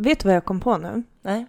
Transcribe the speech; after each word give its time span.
Vet 0.00 0.20
du 0.20 0.28
vad 0.28 0.36
jag 0.36 0.44
kom 0.44 0.60
på 0.60 0.78
nu? 0.78 1.02
Nej. 1.22 1.46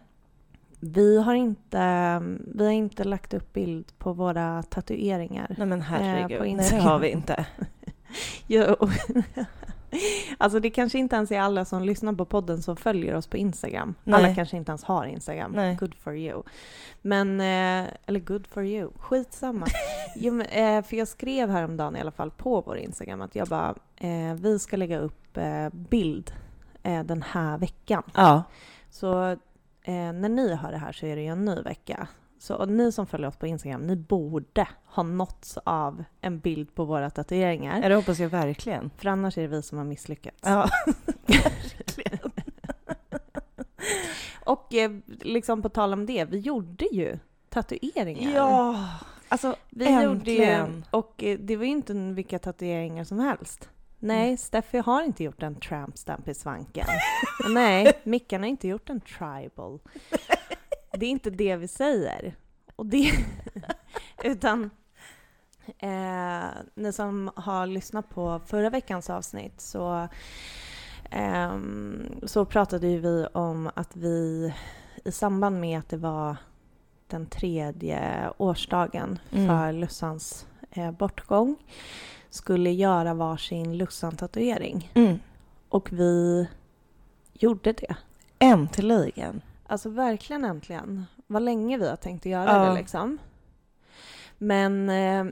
Vi 0.79 1.21
har 1.21 1.33
inte, 1.33 2.21
vi 2.55 2.65
har 2.65 2.71
inte 2.71 3.03
lagt 3.03 3.33
upp 3.33 3.53
bild 3.53 3.97
på 3.97 4.13
våra 4.13 4.63
tatueringar. 4.63 5.55
Nej 5.57 5.67
men 5.67 5.81
herregud. 5.81 6.31
Eh, 6.31 6.37
på 6.37 6.43
Nej, 6.43 6.69
det 6.71 6.79
har 6.79 6.99
vi 6.99 7.09
inte. 7.09 7.45
Jo. 8.47 8.75
Alltså 10.37 10.59
det 10.59 10.69
kanske 10.69 10.99
inte 10.99 11.15
ens 11.15 11.31
är 11.31 11.39
alla 11.39 11.65
som 11.65 11.83
lyssnar 11.83 12.13
på 12.13 12.25
podden 12.25 12.61
som 12.61 12.77
följer 12.77 13.15
oss 13.15 13.27
på 13.27 13.37
Instagram. 13.37 13.95
Nej. 14.03 14.15
Alla 14.15 14.35
kanske 14.35 14.57
inte 14.57 14.71
ens 14.71 14.83
har 14.83 15.05
Instagram. 15.05 15.51
Nej. 15.51 15.75
Good 15.75 15.95
for 15.95 16.15
you. 16.17 16.43
Men, 17.01 17.39
eh, 17.39 17.93
eller 18.05 18.19
good 18.19 18.47
for 18.47 18.65
you, 18.65 18.89
skitsamma. 18.97 19.65
jo, 20.15 20.33
men, 20.33 20.45
eh, 20.47 20.83
för 20.83 20.97
jag 20.97 21.07
skrev 21.07 21.49
häromdagen 21.49 21.95
i 21.95 21.99
alla 21.99 22.11
fall 22.11 22.31
på 22.31 22.61
vår 22.61 22.77
Instagram 22.77 23.21
att 23.21 23.35
jag 23.35 23.47
bara, 23.47 23.75
vi 24.35 24.59
ska 24.59 24.77
lägga 24.77 24.99
upp 24.99 25.37
bild 25.71 26.33
eh, 26.83 27.03
den 27.03 27.21
här 27.21 27.57
veckan. 27.57 28.03
Ja. 28.15 28.43
Så 28.89 29.23
eh, 29.81 30.13
när 30.13 30.29
ni 30.29 30.55
hör 30.55 30.71
det 30.71 30.77
här 30.77 30.91
så 30.91 31.05
är 31.05 31.15
det 31.15 31.21
ju 31.21 31.27
en 31.27 31.45
ny 31.45 31.55
vecka. 31.55 32.07
Så 32.39 32.65
ni 32.65 32.91
som 32.91 33.07
följer 33.07 33.27
oss 33.27 33.37
på 33.37 33.47
Instagram, 33.47 33.81
ni 33.81 33.95
borde 33.95 34.67
ha 34.85 35.03
nåtts 35.03 35.57
av 35.63 36.03
en 36.21 36.39
bild 36.39 36.75
på 36.75 36.85
våra 36.85 37.09
tatueringar. 37.09 37.81
ja, 37.81 37.89
det 37.89 37.95
hoppas 37.95 38.19
jag 38.19 38.29
verkligen. 38.29 38.91
För 38.97 39.09
annars 39.09 39.37
är 39.37 39.41
det 39.41 39.47
vi 39.47 39.61
som 39.61 39.77
har 39.77 39.85
misslyckats. 39.85 40.37
Ja, 40.41 40.69
verkligen. 41.25 42.31
Och 44.45 44.73
eh, 44.73 44.91
liksom 45.07 45.61
på 45.61 45.69
tal 45.69 45.93
om 45.93 46.05
det, 46.05 46.25
vi 46.25 46.37
gjorde 46.37 46.85
ju 46.85 47.19
tatueringar. 47.49 48.31
Ja, 48.31 48.89
alltså 49.27 49.55
vi 49.69 49.85
gjorde 50.03 50.31
ju, 50.31 50.43
äntligen. 50.43 50.85
Och 50.91 51.23
eh, 51.23 51.37
det 51.39 51.55
var 51.55 51.63
ju 51.63 51.71
inte 51.71 51.93
vilka 51.93 52.39
tatueringar 52.39 53.03
som 53.03 53.19
helst. 53.19 53.69
Nej, 54.03 54.25
Mm. 54.27 54.37
Steffi 54.37 54.77
har 54.77 55.01
inte 55.03 55.23
gjort 55.23 55.43
en 55.43 55.55
tramp 55.55 55.97
stamp 55.97 56.27
i 56.27 56.33
svanken. 56.33 56.85
Nej, 57.49 57.93
Mickan 58.03 58.41
har 58.41 58.47
inte 58.49 58.67
gjort 58.67 58.89
en 58.89 59.01
tribal. 59.01 59.79
Det 60.93 61.05
är 61.05 61.09
inte 61.09 61.29
det 61.29 61.55
vi 61.55 61.67
säger. 61.67 62.35
Och 62.75 62.85
det, 62.85 63.11
utan 64.23 64.69
eh, 65.79 66.43
ni 66.75 66.93
som 66.93 67.31
har 67.35 67.67
lyssnat 67.67 68.09
på 68.09 68.41
förra 68.45 68.69
veckans 68.69 69.09
avsnitt 69.09 69.61
så, 69.61 70.07
ehm, 71.09 72.19
så 72.23 72.45
pratade 72.45 72.87
ju 72.87 72.99
vi 72.99 73.27
om 73.33 73.69
att 73.75 73.95
vi 73.95 74.53
i 75.05 75.11
samband 75.11 75.59
med 75.59 75.79
att 75.79 75.89
det 75.89 75.97
var 75.97 76.35
den 77.07 77.25
tredje 77.25 78.29
årsdagen 78.37 79.19
Mm. 79.31 79.47
för 79.47 79.71
Lussans 79.73 80.45
eh, 80.71 80.91
bortgång 80.91 81.55
skulle 82.31 82.71
göra 82.71 83.13
varsin 83.13 83.77
Lussan-tatuering. 83.77 84.91
Mm. 84.93 85.19
Och 85.69 85.91
vi 85.91 86.47
gjorde 87.33 87.73
det. 87.73 87.95
Äntligen. 88.39 89.41
Alltså 89.67 89.89
verkligen 89.89 90.45
äntligen. 90.45 91.05
Vad 91.27 91.41
länge 91.41 91.77
vi 91.77 91.89
har 91.89 91.95
tänkt 91.95 92.21
att 92.21 92.31
göra 92.31 92.51
Ja. 92.51 92.69
det 92.69 92.73
liksom. 92.79 93.17
Men 94.37 94.89
eh, 94.89 95.25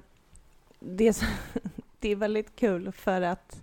det, 0.80 1.08
är 1.08 1.14
så, 1.14 1.26
det 2.00 2.10
är 2.10 2.16
väldigt 2.16 2.56
kul 2.56 2.92
för 2.92 3.22
att 3.22 3.62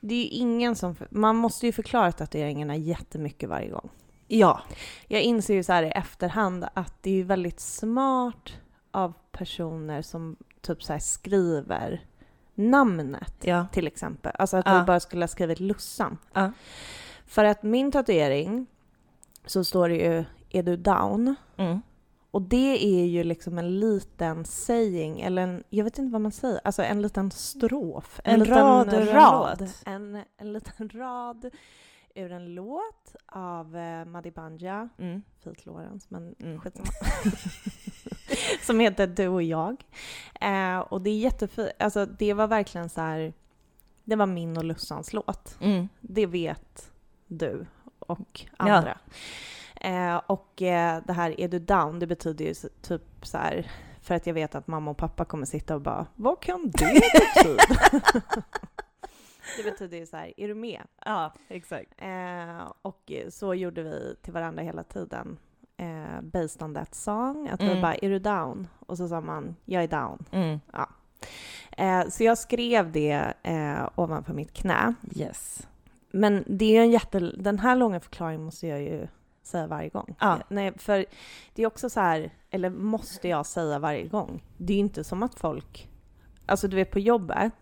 det 0.00 0.14
är 0.14 0.18
ju 0.18 0.28
ingen 0.28 0.76
som... 0.76 0.96
Man 1.10 1.36
måste 1.36 1.66
ju 1.66 1.72
förklara 1.72 2.12
tatueringarna 2.12 2.76
jättemycket 2.76 3.48
varje 3.48 3.70
gång. 3.70 3.88
Ja. 4.28 4.60
Jag 5.08 5.22
inser 5.22 5.54
ju 5.54 5.62
så 5.62 5.72
här 5.72 5.82
i 5.82 5.90
efterhand 5.90 6.66
att 6.74 6.94
det 7.02 7.10
är 7.10 7.14
ju 7.14 7.22
väldigt 7.22 7.60
smart 7.60 8.52
av 8.90 9.12
personer 9.32 10.02
som 10.02 10.36
typ 10.60 10.82
så 10.82 10.92
här 10.92 11.00
skriver 11.00 12.04
namnet 12.54 13.34
Ja. 13.40 13.66
till 13.72 13.86
exempel. 13.86 14.32
Alltså 14.38 14.56
att 14.56 14.66
Ja. 14.66 14.78
vi 14.80 14.84
bara 14.86 15.00
skulle 15.00 15.22
ha 15.22 15.28
skrivit 15.28 15.60
Lussan. 15.60 16.18
Ja. 16.32 16.52
För 17.26 17.44
att 17.44 17.62
min 17.62 17.92
tatuering 17.92 18.66
så 19.46 19.64
står 19.64 19.88
det 19.88 19.96
ju 19.96 20.24
är 20.50 20.62
du 20.62 20.76
down? 20.76 21.34
Mm. 21.56 21.80
Och 22.30 22.42
det 22.42 22.84
är 23.00 23.06
ju 23.06 23.24
liksom 23.24 23.58
en 23.58 23.80
liten 23.80 24.44
saying, 24.44 25.20
eller 25.20 25.42
en, 25.42 25.64
jag 25.70 25.84
vet 25.84 25.98
inte 25.98 26.12
vad 26.12 26.20
man 26.20 26.32
säger, 26.32 26.60
alltså 26.64 26.82
en 26.82 27.02
liten 27.02 27.30
strof. 27.30 28.20
En 28.24 28.38
liten 28.40 28.54
rad 28.58 28.92
ur 28.94 29.00
en 29.00 29.06
rad. 29.06 29.68
En, 29.86 30.22
en 30.36 30.52
liten 30.52 30.88
rad 30.88 31.50
ur 32.14 32.32
en 32.32 32.54
låt 32.54 33.16
av 33.26 33.76
eh, 33.76 34.04
Madi 34.04 34.30
Banja, 34.30 34.88
Mm. 34.98 35.22
Fit 35.44 35.66
Lawrence, 35.66 36.06
men 36.10 36.34
Mm. 36.40 36.60
skitsamma. 36.60 36.88
Som 38.66 38.80
heter 38.80 39.06
Du 39.06 39.28
och 39.28 39.42
jag. 39.42 39.84
Eh, 40.40 40.78
och 40.78 41.00
det 41.02 41.10
är 41.10 41.18
jättefint, 41.18 41.70
alltså 41.78 42.06
det 42.06 42.34
var 42.34 42.46
verkligen 42.46 42.88
så 42.88 43.00
här, 43.00 43.32
det 44.04 44.16
var 44.16 44.26
min 44.26 44.56
och 44.56 44.64
Lussans 44.64 45.12
låt. 45.12 45.56
Mm. 45.60 45.88
Det 46.00 46.26
vet 46.26 46.90
du 47.26 47.66
och 47.98 48.46
Ja. 48.58 48.72
andra. 48.72 48.98
Eh, 49.80 50.16
och 50.26 50.62
eh, 50.62 51.02
det 51.06 51.12
här 51.12 51.40
är 51.40 51.48
du 51.48 51.58
down, 51.58 51.98
det 51.98 52.06
betyder 52.06 52.44
ju 52.44 52.54
typ 52.82 53.02
så 53.22 53.38
här, 53.38 53.70
för 54.02 54.14
att 54.14 54.26
jag 54.26 54.34
vet 54.34 54.54
att 54.54 54.66
mamma 54.66 54.90
och 54.90 54.96
pappa 54.96 55.24
kommer 55.24 55.46
sitta 55.46 55.74
och 55.74 55.80
bara 55.80 56.06
vad 56.14 56.40
kan 56.40 56.70
det 56.70 57.00
betyda? 57.34 57.62
det 59.56 59.62
betyder 59.64 59.98
ju 59.98 60.06
så 60.06 60.16
här, 60.16 60.32
är 60.36 60.48
du 60.48 60.54
med? 60.54 60.82
Ja, 61.04 61.34
exakt. 61.48 61.92
Eh, 61.98 62.72
och 62.82 63.12
så 63.30 63.54
gjorde 63.54 63.82
vi 63.82 64.16
till 64.22 64.32
varandra 64.32 64.62
hela 64.62 64.84
tiden. 64.84 65.38
Eh, 65.76 66.20
based 66.22 66.62
on 66.62 66.74
that 66.74 66.94
song. 66.94 67.48
Att 67.48 67.60
Mm. 67.62 67.80
bara, 67.80 67.94
är 67.94 68.08
du 68.10 68.18
down? 68.18 68.68
Och 68.86 68.96
så 68.98 69.08
sa 69.08 69.20
man, 69.20 69.56
jag 69.64 69.82
är 69.82 69.88
down. 69.88 70.24
Mm. 70.30 70.60
Eh, 71.76 72.08
så 72.08 72.24
jag 72.24 72.38
skrev 72.38 72.92
det 72.92 73.32
eh, 73.42 73.88
ovanför 73.94 74.34
mitt 74.34 74.52
knä. 74.52 74.94
Yes. 75.16 75.66
Men 76.10 76.44
det 76.46 76.64
är 76.64 76.70
ju 76.70 76.78
en 76.78 76.90
jätte... 76.90 77.18
Den 77.20 77.58
här 77.58 77.76
långa 77.76 78.00
förklaringen 78.00 78.44
måste 78.44 78.66
jag 78.66 78.82
ju 78.82 79.06
säga 79.42 79.66
varje 79.66 79.88
gång. 79.88 80.16
Ja. 80.20 80.38
Nej, 80.48 80.72
för 80.78 81.04
det 81.54 81.62
är 81.62 81.66
också 81.66 81.90
så 81.90 82.00
här, 82.00 82.30
eller 82.50 82.70
måste 82.70 83.28
jag 83.28 83.46
säga 83.46 83.78
varje 83.78 84.04
gång? 84.08 84.42
Det 84.56 84.72
är 84.72 84.76
ju 84.76 84.80
inte 84.82 85.04
som 85.04 85.22
att 85.22 85.34
folk... 85.34 85.88
Alltså 86.46 86.68
du 86.68 86.76
vet 86.76 86.90
på 86.90 86.98
jobbet, 86.98 87.52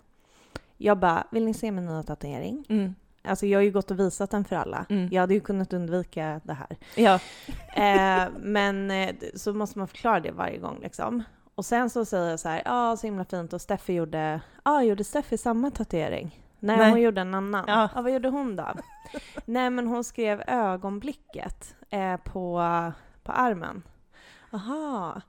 jag 0.77 0.99
bara, 0.99 1.27
vill 1.31 1.45
ni 1.45 1.55
se 1.55 1.71
min 1.73 1.87
nya 1.87 2.03
tatuering? 2.03 2.65
Mm. 2.69 2.95
Alltså 3.23 3.47
jag 3.47 3.59
har 3.59 3.63
ju 3.63 3.71
gått 3.71 3.91
och 3.91 4.01
visat 4.01 4.31
den 4.31 4.45
för 4.45 4.57
alla. 4.57 4.87
Mm. 4.89 5.09
Jag 5.13 5.21
hade 5.21 5.35
ju 5.35 5.41
kunnat 5.41 5.73
undvika 5.73 6.41
det 6.45 6.55
här. 6.55 6.77
Ja. 6.97 7.19
Eh, 7.75 8.29
men 8.41 8.91
eh, 8.91 9.15
så 9.35 9.53
måste 9.53 9.79
man 9.79 9.89
förklara 9.89 10.21
det 10.21 10.31
varje 10.31 10.59
gång 10.59 10.79
liksom. 10.83 11.23
Och 11.55 11.65
sen 11.65 11.91
så 11.91 12.05
säger 12.05 12.31
jag 12.31 12.41
så 12.41 12.49
här, 12.49 12.63
ja 12.65 12.97
så 12.97 13.07
himla 13.07 13.25
fint 13.25 13.53
och 13.53 13.61
Steffi 13.61 13.93
gjorde, 13.93 14.41
ja 14.65 14.83
gjorde 14.83 15.05
Steffi 15.05 15.39
samma 15.39 15.71
tatuering? 15.71 16.41
Nej, 16.59 16.77
Nej. 16.77 16.91
hon 16.91 17.01
gjorde 17.01 17.21
en 17.21 17.35
annan. 17.35 17.65
Ja. 17.69 17.89
Ja. 17.95 18.03
vad 18.03 18.13
gjorde 18.13 18.29
hon 18.29 18.57
då? 18.57 18.69
Nej 19.45 19.71
men 19.71 19.87
hon 19.87 20.05
skrev 20.05 20.43
ögonblicket 20.47 21.75
eh, 21.91 22.17
på, 22.17 22.63
på 23.23 23.33
armen. 23.33 23.83
Aha. 24.53 25.21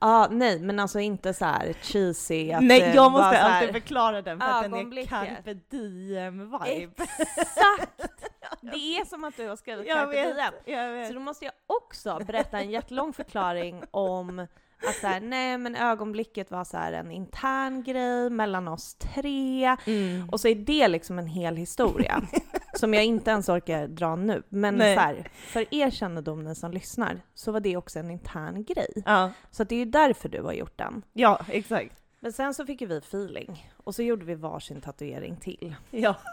Ja, 0.00 0.28
nej 0.30 0.60
men 0.60 0.80
alltså 0.80 1.00
inte 1.00 1.34
så 1.34 1.44
här 1.44 1.72
cheesy 1.82 2.52
att 2.52 2.62
Nej, 2.62 2.80
det 2.80 2.94
jag 2.94 3.12
måste 3.12 3.36
här- 3.36 3.60
alltid 3.60 3.72
förklara 3.74 4.22
den 4.22 4.40
för 4.40 4.46
att 4.48 4.62
den 4.62 4.74
är 4.98 5.06
carpe 5.06 5.54
diem-vibe. 5.70 6.90
Exakt! 7.36 8.12
Det 8.60 8.96
är 8.98 9.04
som 9.04 9.24
att 9.24 9.36
du 9.36 9.48
har 9.48 9.56
skrivit 9.56 9.86
Jag 9.88 9.96
carpe 9.98 10.12
vet, 10.12 10.36
diem. 10.36 10.78
jag 10.78 10.92
vet. 10.92 11.08
Så 11.08 11.14
då 11.14 11.20
måste 11.20 11.44
jag 11.44 11.54
också 11.66 12.20
berätta 12.26 12.58
en 12.58 12.70
jättelång 12.70 13.12
förklaring 13.12 13.82
om 13.90 14.46
att 14.88 14.94
så 15.00 15.06
här, 15.06 15.20
nej 15.20 15.58
men 15.58 15.76
ögonblicket 15.76 16.50
var 16.50 16.64
så 16.64 16.76
en 16.76 17.10
intern 17.10 17.82
grej 17.82 18.30
mellan 18.30 18.68
oss 18.68 18.94
tre. 18.94 19.76
Mm. 19.86 20.28
Och 20.32 20.40
så 20.40 20.48
är 20.48 20.54
det 20.54 20.88
liksom 20.88 21.18
en 21.18 21.26
hel 21.26 21.56
historia 21.56 22.22
som 22.78 22.94
jag 22.94 23.04
inte 23.04 23.30
ens 23.30 23.48
orkar 23.48 23.86
dra 23.88 24.16
nu. 24.16 24.42
Men 24.48 24.74
Nej. 24.74 24.94
så 24.94 25.00
här, 25.00 25.28
för 25.34 25.74
er 25.74 25.90
kännedom 25.90 26.44
ni 26.44 26.54
som 26.54 26.70
lyssnar 26.72 27.20
så 27.34 27.52
var 27.52 27.60
det 27.60 27.76
också 27.76 27.98
en 27.98 28.10
intern 28.10 28.64
grej. 28.64 29.02
Ja. 29.06 29.30
Så 29.50 29.64
det 29.64 29.74
är 29.74 29.78
ju 29.78 29.84
därför 29.84 30.28
du 30.28 30.42
har 30.42 30.52
gjort 30.52 30.78
den. 30.78 31.02
ja, 31.12 31.40
exakt. 31.48 32.02
Men 32.20 32.32
sen 32.32 32.54
så 32.54 32.66
fick 32.66 32.80
ju 32.80 32.86
vi 32.86 32.96
feeling 32.98 33.70
och 33.76 33.94
så 33.94 34.02
gjorde 34.02 34.24
vi 34.24 34.34
varsin 34.34 34.80
tatuering 34.80 35.36
till. 35.36 35.74
Ja. 35.90 36.14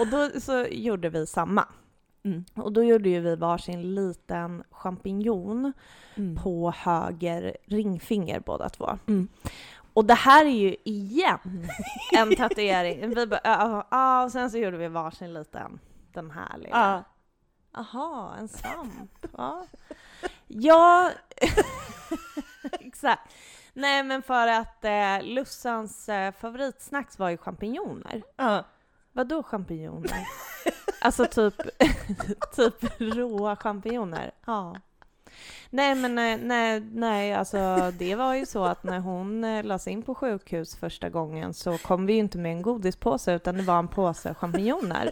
Och 0.00 0.06
då 0.06 0.30
så 0.40 0.66
gjorde 0.70 1.08
vi 1.08 1.26
samma. 1.26 1.68
Mm. 2.24 2.44
Och 2.54 2.72
då 2.72 2.84
gjorde 2.84 3.08
ju 3.08 3.20
vi 3.20 3.36
varsin 3.36 3.94
liten 3.94 4.64
champinjon 4.70 5.72
Mm. 6.18 6.36
på 6.36 6.70
höger 6.76 7.56
ringfinger 7.64 8.40
båda 8.40 8.68
två. 8.68 8.98
Mm. 9.08 9.28
Och 9.96 10.04
det 10.04 10.14
här 10.14 10.44
är 10.44 10.50
ju 10.50 10.76
igen 10.84 11.68
en 12.12 12.36
tatuering. 12.36 13.14
Vi 13.14 13.26
bara, 13.26 13.40
ja, 13.44 13.86
ja, 13.90 14.24
och 14.24 14.32
sen 14.32 14.50
så 14.50 14.58
gjorde 14.58 14.76
vi 14.76 14.88
varsin 14.88 15.34
liten, 15.34 15.80
den 16.12 16.30
här 16.30 16.58
lilla. 16.58 17.04
Ja. 17.72 17.80
Aha, 17.80 18.34
en 18.38 18.48
svamp. 18.48 19.26
Ja, 19.36 19.66
ja 20.46 21.10
exakt. 22.80 23.34
Nej 23.72 24.02
men 24.02 24.22
för 24.22 24.46
att 24.48 24.84
eh, 24.84 25.22
Lussans 25.22 26.08
eh, 26.08 26.32
favoritsnacks 26.32 27.18
var 27.18 27.30
ju 27.30 27.36
champinjoner. 27.36 28.22
Ja. 28.36 28.64
Vadå 29.12 29.42
champinjoner? 29.42 30.26
alltså 31.00 31.26
typ, 31.26 31.54
typ 32.56 33.00
råa 33.00 33.56
champinjoner? 33.56 34.30
Ja. 34.46 34.76
Nej 35.70 35.94
men 35.94 36.18
eh, 36.18 36.46
nej, 36.46 36.80
nej, 36.80 37.34
alltså 37.34 37.92
det 37.98 38.14
var 38.14 38.34
ju 38.34 38.46
så 38.46 38.64
att 38.64 38.84
när 38.84 38.98
hon 38.98 39.44
eh, 39.44 39.64
lades 39.64 39.88
in 39.88 40.02
på 40.02 40.14
sjukhus 40.14 40.76
första 40.76 41.08
gången 41.08 41.54
så 41.54 41.78
kom 41.78 42.06
vi 42.06 42.12
ju 42.12 42.18
inte 42.18 42.38
med 42.38 42.52
en 42.52 42.62
godispåse 42.62 43.34
utan 43.34 43.56
det 43.56 43.62
var 43.62 43.78
en 43.78 43.88
påse 43.88 44.34
champinjoner. 44.34 45.10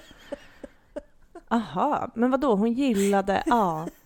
Aha, 1.49 2.11
men 2.15 2.31
vad 2.31 2.41
då? 2.41 2.55
hon 2.55 2.73
gillade, 2.73 3.43
ja. 3.47 3.89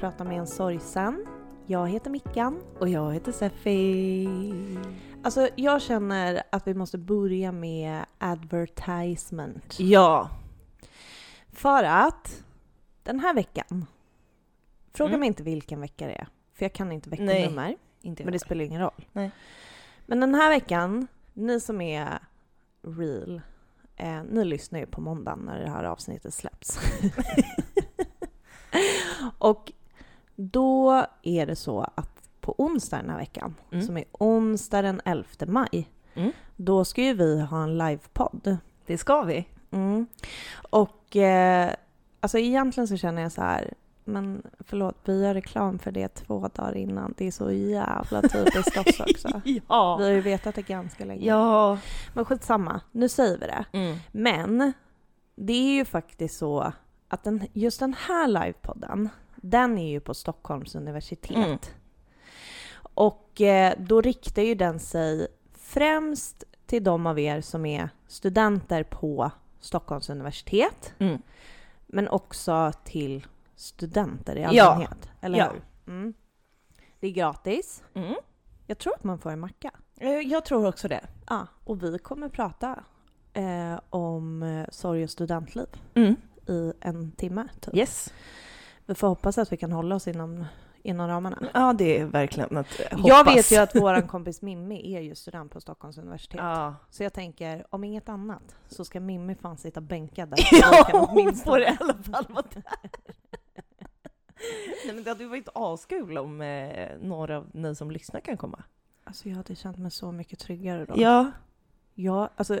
prata 0.00 0.24
med 0.24 0.38
en 0.38 0.46
sorgsen? 0.46 1.26
Jag 1.66 1.88
heter 1.88 2.10
Mickan. 2.10 2.62
Och 2.78 2.88
jag 2.88 3.12
heter 3.12 3.32
Seffi. 3.32 4.28
Alltså 5.22 5.48
jag 5.56 5.82
känner 5.82 6.42
att 6.50 6.66
vi 6.66 6.74
måste 6.74 6.98
börja 6.98 7.52
med 7.52 8.04
advertisement. 8.18 9.76
Ja. 9.80 10.30
För 11.52 11.84
att 11.84 12.44
den 13.02 13.20
här 13.20 13.34
veckan, 13.34 13.86
fråga 14.92 15.08
Mm. 15.08 15.20
mig 15.20 15.26
inte 15.26 15.42
vilken 15.42 15.80
vecka 15.80 16.06
det 16.06 16.12
är, 16.12 16.28
för 16.54 16.64
jag 16.64 16.72
kan 16.72 16.92
inte 16.92 17.10
veckonummer, 17.10 17.76
Inte 18.02 18.24
men 18.24 18.32
det 18.32 18.38
spelar 18.38 18.64
ingen 18.64 18.80
roll. 18.80 19.06
Nej. 19.12 19.30
Men 20.06 20.20
den 20.20 20.34
här 20.34 20.48
veckan, 20.50 21.06
ni 21.32 21.60
som 21.60 21.80
är 21.80 22.18
real, 22.82 23.40
eh, 23.96 24.22
ni 24.22 24.44
lyssnar 24.44 24.78
ju 24.78 24.86
på 24.86 25.00
måndagen 25.00 25.38
när 25.38 25.60
det 25.60 25.70
här 25.70 25.84
avsnittet 25.84 26.34
släpps. 26.34 26.78
Och 29.38 29.72
då 30.40 31.06
är 31.22 31.46
det 31.46 31.56
så 31.56 31.80
att 31.94 32.10
på 32.40 32.54
onsdag 32.58 32.96
den 32.96 33.10
här 33.10 33.18
veckan, 33.18 33.54
Mm. 33.72 33.86
som 33.86 33.96
är 33.96 34.04
onsdag 34.12 34.82
den 34.82 35.00
11 35.04 35.24
maj, 35.46 35.88
Mm. 36.14 36.32
då 36.56 36.84
ska 36.84 37.02
ju 37.02 37.14
vi 37.14 37.40
ha 37.40 37.62
en 37.62 37.78
livepodd. 37.78 38.56
Det 38.86 38.98
ska 38.98 39.22
vi. 39.22 39.46
Mm. 39.70 40.06
Och 40.70 41.16
eh, 41.16 41.70
alltså 42.20 42.38
egentligen 42.38 42.88
så 42.88 42.96
känner 42.96 43.22
jag 43.22 43.32
så 43.32 43.40
här, 43.42 43.74
men 44.04 44.42
förlåt, 44.60 44.96
vi 45.04 45.22
gör 45.22 45.34
reklam 45.34 45.78
för 45.78 45.92
det 45.92 46.08
två 46.08 46.48
dagar 46.54 46.76
innan. 46.76 47.14
Det 47.16 47.26
är 47.26 47.30
så 47.30 47.50
jävla 47.52 48.22
typiskt 48.22 48.76
oss 48.78 49.00
också. 49.10 49.42
Ja. 49.68 49.96
Vi 49.96 50.04
har 50.04 50.10
ju 50.10 50.20
vetat 50.20 50.54
det 50.54 50.62
ganska 50.62 51.04
länge. 51.04 51.26
Ja. 51.26 51.78
Men 52.14 52.24
skitsamma, 52.24 52.80
nu 52.92 53.08
säger 53.08 53.38
vi 53.38 53.46
det. 53.46 53.64
Mm. 53.72 53.96
Men 54.12 54.72
det 55.36 55.52
är 55.52 55.74
ju 55.74 55.84
faktiskt 55.84 56.38
så 56.38 56.72
att 57.08 57.24
den, 57.24 57.46
just 57.52 57.80
den 57.80 57.94
här 58.06 58.26
livepodden, 58.28 59.08
den 59.40 59.78
är 59.78 59.88
ju 59.90 60.00
på 60.00 60.14
Stockholms 60.14 60.74
universitet. 60.74 61.36
Mm. 61.36 61.58
Och 62.80 63.40
eh, 63.40 63.74
då 63.78 64.00
riktar 64.00 64.42
ju 64.42 64.54
den 64.54 64.80
sig 64.80 65.26
främst 65.52 66.44
till 66.66 66.84
de 66.84 67.06
av 67.06 67.18
er 67.18 67.40
som 67.40 67.66
är 67.66 67.88
studenter 68.06 68.82
på 68.82 69.30
Stockholms 69.60 70.10
universitet, 70.10 70.94
Mm. 70.98 71.22
men 71.86 72.08
också 72.08 72.72
till 72.84 73.26
studenter 73.56 74.36
i 74.36 74.42
Ja. 74.56 74.64
allmänhet. 74.64 75.10
Eller 75.20 75.38
Ja. 75.38 75.52
hur? 75.52 75.62
Mm. 75.92 76.14
Det 77.00 77.06
är 77.06 77.10
gratis. 77.10 77.82
Mm. 77.94 78.14
Jag 78.66 78.78
tror 78.78 78.94
att 78.94 79.04
man 79.04 79.18
får 79.18 79.30
en 79.30 79.40
macka. 79.40 79.70
Eh, 79.96 80.10
Jag 80.10 80.44
tror 80.44 80.66
också 80.66 80.88
det. 80.88 81.04
Ja, 81.28 81.46
och 81.64 81.82
vi 81.82 81.98
kommer 81.98 82.28
prata 82.28 82.84
eh, 83.32 83.80
om 83.90 84.42
eh, 84.42 84.66
sorg 84.70 85.04
och 85.04 85.10
studentliv 85.10 85.66
Mm. 85.94 86.16
i 86.48 86.72
en 86.80 87.12
timme. 87.12 87.48
Typ. 87.60 87.74
Yes. 87.76 88.12
Vi 88.86 88.94
får 88.94 89.08
hoppas 89.08 89.38
att 89.38 89.52
vi 89.52 89.56
kan 89.56 89.72
hålla 89.72 89.94
oss 89.94 90.08
inom, 90.08 90.44
inom 90.82 91.08
ramarna. 91.08 91.48
Ja, 91.54 91.72
det 91.72 91.98
är 91.98 92.04
verkligen 92.04 92.56
att 92.56 92.80
eh, 92.80 92.86
Jag 93.04 93.16
hoppas. 93.18 93.36
vet 93.36 93.52
ju 93.52 93.56
att 93.56 93.74
vår 93.76 94.06
kompis 94.08 94.42
Mimmi 94.42 94.96
är 94.96 95.00
ju 95.00 95.14
student 95.14 95.52
på 95.52 95.60
Stockholms 95.60 95.98
universitet. 95.98 96.40
Ja. 96.40 96.74
Så 96.90 97.02
jag 97.02 97.12
tänker, 97.12 97.66
om 97.70 97.84
inget 97.84 98.08
annat 98.08 98.56
så 98.68 98.84
ska 98.84 99.00
Mimmi 99.00 99.34
fan 99.34 99.56
sitta 99.56 99.80
bänkad 99.80 100.28
där. 100.28 100.38
Ja, 100.60 101.06
hon 101.10 101.34
får 101.34 101.60
i 101.60 101.76
alla 101.80 101.94
fall 101.94 102.26
vara 102.28 102.44
där. 102.54 102.62
Nej, 104.86 104.94
men 104.94 105.04
det 105.04 105.10
hade 105.10 105.22
ju 105.22 105.28
varit 105.28 105.48
askul 105.54 106.18
om 106.18 106.40
eh, 106.40 106.88
några 107.00 107.36
av 107.36 107.46
ni 107.52 107.74
som 107.74 107.90
lyssnar 107.90 108.20
kan 108.20 108.36
komma. 108.36 108.62
Alltså 109.04 109.28
jag 109.28 109.36
hade 109.36 109.54
känt 109.54 109.78
mig 109.78 109.90
så 109.90 110.12
mycket 110.12 110.38
tryggare 110.38 110.84
då. 110.84 110.94
Ja. 110.96 111.30
Jag, 111.94 112.28
alltså, 112.36 112.60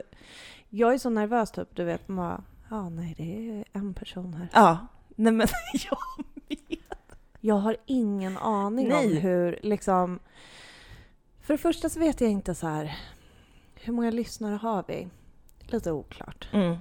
jag 0.68 0.94
är 0.94 0.98
så 0.98 1.10
nervös 1.10 1.50
typ, 1.50 1.76
du 1.76 1.84
vet, 1.84 2.08
man 2.08 2.16
bara, 2.16 2.44
ja 2.70 2.88
nej 2.88 3.14
det 3.16 3.50
är 3.50 3.64
en 3.72 3.94
person 3.94 4.34
här. 4.34 4.48
Ja. 4.52 4.78
Nej 5.16 5.32
men 5.32 5.46
jag 5.90 5.98
med. 6.48 6.78
Jag 7.40 7.54
har 7.54 7.76
ingen 7.86 8.38
aning 8.38 8.92
om 8.92 9.06
Nej. 9.06 9.18
hur, 9.18 9.58
liksom... 9.62 10.18
För 11.40 11.54
det 11.54 11.58
första 11.58 11.88
så 11.88 12.00
vet 12.00 12.20
jag 12.20 12.30
inte 12.30 12.54
så 12.54 12.66
här, 12.66 12.98
hur 13.74 13.92
många 13.92 14.10
lyssnare 14.10 14.54
har 14.54 14.84
vi? 14.88 15.08
Lite 15.60 15.92
oklart. 15.92 16.48
Mm. 16.52 16.76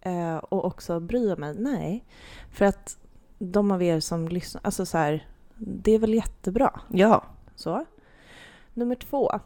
Eh, 0.00 0.36
och 0.36 0.64
också 0.64 1.00
bryr 1.00 1.36
mig? 1.36 1.54
Nej. 1.58 2.04
För 2.50 2.64
att 2.64 2.98
de 3.38 3.70
av 3.70 3.82
er 3.82 4.00
som 4.00 4.28
lyssnar, 4.28 4.62
alltså 4.64 4.86
så 4.86 4.98
här, 4.98 5.28
det 5.56 5.92
är 5.92 5.98
väl 5.98 6.14
jättebra. 6.14 6.80
Ja. 6.88 7.24
Så. 7.54 7.84
Nummer 8.74 8.94
två. 8.94 9.40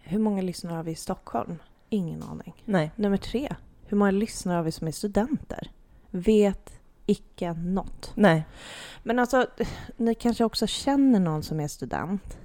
Hur 0.00 0.18
många 0.18 0.42
lyssnare 0.42 0.74
har 0.74 0.82
vi 0.82 0.90
i 0.92 0.94
Stockholm? 0.94 1.58
Ingen 1.88 2.22
aning. 2.22 2.62
Nej. 2.64 2.90
Nummer 2.96 3.16
tre. 3.16 3.54
Hur 3.86 3.96
många 3.96 4.10
lyssnare 4.10 4.56
har 4.56 4.62
vi 4.62 4.72
som 4.72 4.86
är 4.86 4.92
studenter? 4.92 5.70
Vet 6.10 6.81
icke 7.06 7.52
något. 7.52 8.12
Nej. 8.14 8.44
Men 9.02 9.18
alltså, 9.18 9.46
ni 9.96 10.14
kanske 10.14 10.44
också 10.44 10.66
känner 10.66 11.20
någon 11.20 11.42
som 11.42 11.60
är 11.60 11.68
student? 11.68 12.38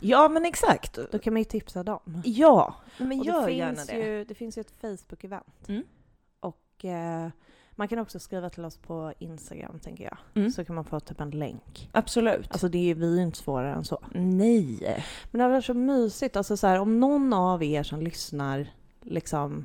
Ja 0.00 0.28
men 0.28 0.44
exakt. 0.44 0.98
Då 1.12 1.18
kan 1.18 1.32
man 1.32 1.40
ju 1.40 1.44
tipsa 1.44 1.82
dem. 1.82 2.22
Ja. 2.24 2.74
Men 2.98 3.20
Och 3.20 3.26
gör 3.26 3.46
det, 3.46 3.52
gärna 3.52 3.74
finns 3.74 3.86
det. 3.88 3.96
ju, 3.96 4.24
det 4.24 4.34
finns 4.34 4.58
ju 4.58 4.60
ett 4.60 4.72
Facebook-event. 4.82 5.68
Mm. 5.68 5.82
Och 6.40 6.84
eh, 6.84 7.28
man 7.70 7.88
kan 7.88 7.98
också 7.98 8.18
skriva 8.18 8.50
till 8.50 8.64
oss 8.64 8.76
på 8.76 9.12
Instagram, 9.18 9.78
tänker 9.78 10.04
jag. 10.04 10.18
Mm. 10.34 10.50
Så 10.50 10.64
kan 10.64 10.74
man 10.74 10.84
få 10.84 11.00
typ 11.00 11.20
en 11.20 11.30
länk. 11.30 11.90
Absolut. 11.92 12.52
Alltså 12.52 12.68
det 12.68 12.90
är, 12.90 12.94
vi 12.94 13.12
är 13.12 13.16
ju 13.16 13.22
inte 13.22 13.38
svårare 13.38 13.74
än 13.74 13.84
så. 13.84 13.98
Nej. 14.14 15.04
Men 15.30 15.38
det 15.38 15.42
hade 15.42 15.54
varit 15.54 15.64
så 15.64 15.74
mysigt, 15.74 16.36
alltså 16.36 16.56
så 16.56 16.66
här, 16.66 16.78
om 16.78 17.00
någon 17.00 17.32
av 17.32 17.62
er 17.62 17.82
som 17.82 18.00
lyssnar 18.00 18.68
liksom 19.02 19.64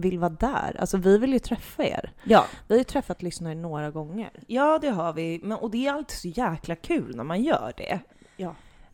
vill 0.00 0.18
vara 0.18 0.30
där. 0.30 0.76
Alltså 0.80 0.96
vi 0.96 1.18
vill 1.18 1.32
ju 1.32 1.38
träffa 1.38 1.84
er. 1.84 2.12
Ja. 2.24 2.44
Vi 2.68 2.74
har 2.74 2.78
ju 2.78 2.84
träffat 2.84 3.22
lyssnare 3.22 3.54
några 3.54 3.90
gånger. 3.90 4.30
Ja 4.46 4.78
det 4.78 4.90
har 4.90 5.12
vi. 5.12 5.40
Men, 5.42 5.58
och 5.58 5.70
det 5.70 5.86
är 5.86 5.92
alltid 5.92 6.16
så 6.18 6.28
jäkla 6.28 6.76
kul 6.76 7.16
när 7.16 7.24
man 7.24 7.42
gör 7.42 7.72
det. 7.76 8.00
Ja. 8.36 8.48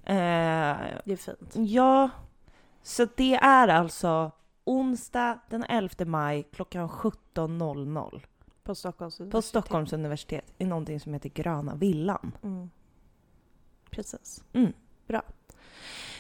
Eh, 0.05 0.77
Det 1.05 1.13
är 1.13 1.17
fint. 1.17 1.53
ja. 1.57 2.11
Så 2.83 3.07
det 3.17 3.35
är 3.35 3.69
alltså 3.69 4.31
onsdag 4.65 5.39
den 5.51 5.65
11 5.65 6.05
maj 6.05 6.43
klockan 6.53 6.89
17.00 6.89 8.23
På 8.63 8.75
Stockholms 8.75 9.17
på 9.17 9.23
universitet. 9.23 9.49
Stockholms 9.49 9.93
universitet 9.93 10.53
i 10.59 10.65
någonting 10.65 11.01
som 11.01 11.13
heter 11.15 11.29
Gröna 11.29 11.75
Villan. 11.75 12.33
Mm. 12.43 12.71
Precis. 13.91 14.45
Mm. 14.53 14.73
Bra. 15.07 15.23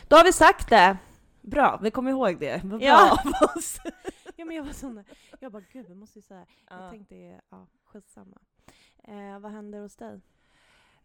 Då 0.09 0.16
har 0.16 0.25
vi 0.25 0.33
sagt 0.33 0.69
det. 0.71 0.97
Bra, 1.40 1.78
vi 1.83 1.90
kommer 1.90 2.11
ihåg 2.11 2.40
det. 2.40 2.64
Bra 2.64 2.78
Ja. 2.83 3.11
av 3.25 3.49
oss. 3.57 3.76
Ja, 4.37 4.45
men 4.45 4.57
jag 4.57 4.64
var 4.64 4.73
sån 4.73 4.95
där. 4.95 5.05
Jag 5.40 5.52
bara, 5.52 5.62
gud, 5.73 5.87
vi 5.88 5.95
måste 5.95 6.19
ju 6.19 6.23
säga. 6.23 6.47
Jag 6.71 6.81
Ja. 6.83 6.90
tänkte, 6.90 7.40
ja, 7.50 7.66
skitsamma. 7.85 8.37
Eh, 9.05 9.38
vad 9.38 9.52
händer 9.52 9.81
hos 9.81 9.97
dig? 9.97 10.21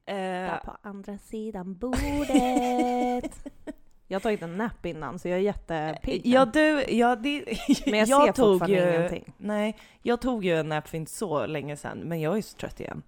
Eh, 0.06 0.16
Där 0.16 0.58
på 0.66 0.78
andra 0.82 1.18
sidan 1.18 1.76
bordet. 1.78 3.46
jag 4.08 4.16
har 4.16 4.20
tagit 4.20 4.42
en 4.42 4.58
nap 4.58 4.86
innan, 4.86 5.20
så 5.20 5.28
jag 5.28 5.38
är 5.38 5.42
jättepigg. 5.42 6.22
Ja 6.26 6.46
du, 6.46 6.86
ja 6.90 7.16
det... 7.16 7.46
men 7.86 8.06
jag, 8.06 8.26
ser 8.26 8.34
tog 8.34 8.70
ju, 8.70 8.90
ingenting. 8.96 9.34
Nej, 9.38 9.78
jag 10.02 10.22
tog 10.22 10.46
ju 10.46 10.58
en 10.60 10.70
nap 10.70 10.88
för 10.88 10.98
inte 10.98 11.12
så 11.12 11.46
länge 11.46 11.78
sedan, 11.78 11.98
men 12.00 12.22
jag 12.22 12.38
är 12.38 12.42
så 12.42 12.58
trött 12.58 12.80
igen. 12.80 13.04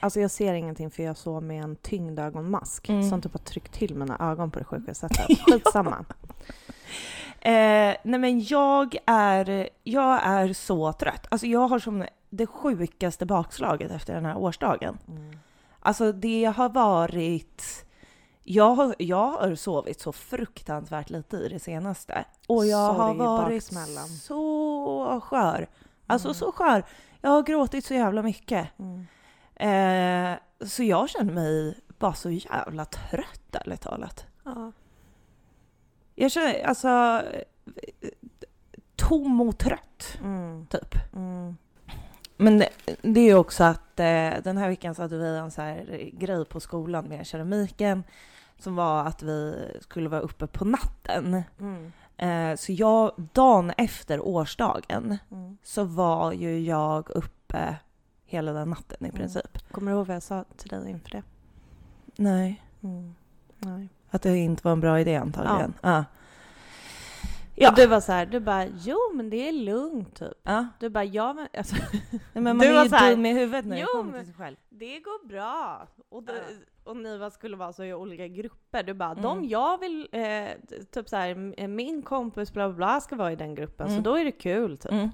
Alltså 0.00 0.20
jag 0.20 0.30
ser 0.30 0.54
ingenting 0.54 0.90
för 0.90 1.02
jag 1.02 1.16
sov 1.16 1.42
med 1.42 1.62
en 1.64 1.76
tyngdögonmask 1.76 2.88
Mm. 2.88 3.10
som 3.10 3.22
typ 3.22 3.32
har 3.32 3.38
tryckt 3.38 3.72
till 3.74 3.94
mina 3.94 4.16
ögon 4.32 4.50
på 4.50 4.58
det 4.58 4.64
sjuka 4.64 4.94
sättet. 4.94 5.38
Skitsamma. 5.46 6.04
Eh, 7.44 7.96
nej 8.02 8.20
men 8.20 8.40
jag 8.44 8.96
är, 9.06 9.68
jag 9.82 10.20
är 10.26 10.52
så 10.52 10.92
trött. 10.92 11.26
Alltså 11.30 11.46
jag 11.46 11.68
har 11.68 11.78
som 11.78 12.04
det 12.30 12.46
sjukaste 12.46 13.26
bakslaget 13.26 13.90
efter 13.90 14.14
den 14.14 14.24
här 14.24 14.36
årsdagen. 14.36 14.98
Mm. 15.08 15.38
Alltså 15.80 16.12
det 16.12 16.44
har 16.56 16.68
varit... 16.68 17.84
Jag 18.46 18.74
har, 18.74 18.94
jag 18.98 19.30
har 19.30 19.54
sovit 19.54 20.00
så 20.00 20.12
fruktansvärt 20.12 21.10
lite 21.10 21.36
i 21.36 21.48
det 21.48 21.58
senaste. 21.60 22.24
Och 22.48 22.66
jag 22.66 22.92
har 22.92 23.08
Sorg 23.08 23.14
i 23.14 23.18
varit 23.18 23.54
baksmällan. 23.54 24.08
så 24.08 25.20
skör. 25.24 25.68
Alltså 26.06 26.28
Mm. 26.28 26.34
så 26.34 26.52
skör. 26.52 26.84
Jag 27.20 27.30
har 27.30 27.42
gråtit 27.42 27.84
så 27.84 27.94
jävla 27.94 28.22
mycket. 28.22 28.68
Mm. 28.78 29.06
Eh, 29.56 30.38
så 30.68 30.82
jag 30.82 31.08
känner 31.10 31.32
mig 31.32 31.78
bara 31.98 32.14
så 32.14 32.30
jävla 32.30 32.84
trött 32.84 33.54
ärligt 33.54 33.80
talat. 33.80 34.26
Ja. 34.44 34.72
Jag 36.14 36.30
känner 36.30 36.62
alltså 36.66 37.22
tom 38.96 39.40
och 39.40 39.58
trött 39.58 40.18
Mm. 40.20 40.66
typ. 40.66 40.94
Mm. 41.14 41.56
Men 42.36 42.58
det, 42.58 42.68
det 43.02 43.20
är 43.20 43.24
ju 43.24 43.34
också 43.34 43.64
att 43.64 44.00
eh, 44.00 44.30
den 44.44 44.56
här 44.58 44.68
veckan 44.68 44.94
så 44.94 45.02
hade 45.02 45.18
vi 45.18 45.36
en 45.36 45.50
så 45.50 45.62
här 45.62 46.10
grej 46.12 46.44
på 46.44 46.60
skolan 46.60 47.04
med 47.08 47.26
keramiken 47.26 48.04
som 48.58 48.76
var 48.76 49.04
att 49.04 49.22
vi 49.22 49.68
skulle 49.80 50.08
vara 50.08 50.20
uppe 50.20 50.46
på 50.46 50.64
natten. 50.64 51.42
Mm. 51.60 51.92
Eh, 52.16 52.56
så 52.56 52.72
jag, 52.72 53.12
dagen 53.32 53.70
efter 53.76 54.20
årsdagen 54.20 55.18
Mm. 55.30 55.58
så 55.62 55.84
var 55.84 56.32
ju 56.32 56.58
jag 56.60 57.10
uppe 57.10 57.76
hela 58.24 58.52
den 58.52 58.70
natten 58.70 58.98
i 59.00 59.04
Mm. 59.08 59.16
princip. 59.16 59.70
Kommer 59.72 59.90
du 59.92 59.96
ihåg 59.98 60.06
vad 60.06 60.16
jag 60.16 60.22
sa 60.22 60.44
till 60.56 60.68
dig 60.68 60.90
inför 60.90 61.10
det? 61.10 61.22
Nej, 62.16 62.62
Mm. 62.82 63.14
Nej. 63.58 63.88
Att 64.14 64.22
det 64.22 64.36
inte 64.38 64.60
var 64.64 64.72
en 64.72 64.80
bra 64.80 65.00
idé 65.00 65.16
antagligen. 65.16 65.74
Ja. 65.82 66.04
Ja. 67.56 67.70
Och 67.70 67.76
du 67.76 67.86
var 67.86 68.00
så 68.00 68.12
här, 68.12 68.26
du 68.26 68.40
bara 68.40 68.66
jo 68.66 68.96
men 69.14 69.30
det 69.30 69.48
är 69.48 69.52
lugnt 69.52 70.14
typ. 70.16 70.32
ja. 70.42 70.68
Du 70.80 70.88
bara 70.90 71.04
ja 71.04 71.32
men 71.32 71.48
alltså, 71.58 71.76
Nej, 72.10 72.20
men 72.32 72.42
man 72.42 72.58
Du 72.58 72.66
är 72.66 72.74
var 72.74 72.84
ju 72.84 72.90
här, 72.90 73.10
dum 73.10 73.26
i 73.26 73.32
huvudet 73.32 73.64
när 73.66 73.76
det 73.76 73.82
"Jo, 73.82 73.86
kommer 73.98 74.12
men- 74.12 74.24
till 74.24 74.34
sig 74.34 74.44
själv. 74.44 74.56
det 74.68 74.98
går 75.00 75.28
bra. 75.28 75.86
Och, 76.08 76.22
det, 76.22 76.32
Ja. 76.32 76.40
och 76.90 76.96
ni 76.96 77.18
var, 77.18 77.30
skulle 77.30 77.56
vara 77.56 77.72
så 77.72 77.84
i 77.84 77.94
olika 77.94 78.28
grupper. 78.28 78.82
Du 78.82 78.94
bara 78.94 79.10
Mm. 79.10 79.22
de 79.22 79.44
jag 79.44 79.80
vill, 79.80 80.08
eh, 80.12 80.48
typ 80.92 81.08
så 81.08 81.16
här, 81.16 81.66
min 81.68 82.02
kompis 82.02 82.52
bla 82.52 82.68
bla 82.68 82.76
bla 82.76 83.00
ska 83.00 83.16
vara 83.16 83.32
i 83.32 83.36
den 83.36 83.54
gruppen 83.54 83.86
Mm. 83.86 83.96
så 83.98 84.10
då 84.10 84.16
är 84.18 84.24
det 84.24 84.32
kul 84.32 84.78
typ. 84.78 84.92
Mm. 84.92 85.08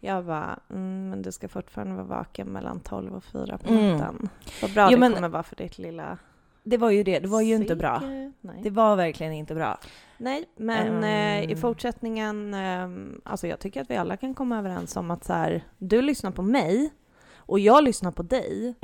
Jag 0.00 0.24
bara, 0.24 0.58
mm, 0.70 1.08
men 1.10 1.22
du 1.22 1.32
ska 1.32 1.48
fortfarande 1.48 1.94
vara 1.94 2.06
vaken 2.06 2.48
mellan 2.48 2.80
12 2.80 3.14
och 3.14 3.24
4 3.24 3.58
på 3.58 3.72
Mm. 3.72 3.96
natten. 3.98 4.28
Vad 4.62 4.72
bra 4.72 4.84
Jo, 4.84 4.90
det 4.90 5.00
men- 5.00 5.12
kommer 5.14 5.28
vara 5.28 5.42
för 5.42 5.56
ditt 5.56 5.78
lilla 5.78 6.18
Det 6.64 6.76
var 6.76 6.90
ju 6.90 7.02
det, 7.02 7.18
det 7.18 7.28
var 7.28 7.40
ju 7.40 7.54
inte 7.54 7.76
bra. 7.76 8.00
Nej. 8.40 8.60
Det 8.62 8.70
var 8.70 8.96
verkligen 8.96 9.32
inte 9.32 9.54
bra. 9.54 9.78
Nej, 10.18 10.44
men 10.56 11.04
eh, 11.04 11.40
i 11.42 11.44
Mm. 11.44 11.56
fortsättningen, 11.58 12.54
eh, 12.54 12.88
alltså 13.24 13.46
jag 13.46 13.58
tycker 13.60 13.80
att 13.82 13.90
vi 13.90 13.96
alla 13.96 14.16
kan 14.16 14.34
komma 14.34 14.58
överens 14.58 14.96
om 14.96 15.10
att 15.10 15.24
så 15.24 15.32
här, 15.32 15.64
du 15.78 16.02
lyssnar 16.02 16.30
på 16.30 16.42
mig 16.42 16.90
och 17.36 17.58
jag 17.58 17.84
lyssnar 17.84 18.10
på 18.10 18.22
dig 18.22 18.74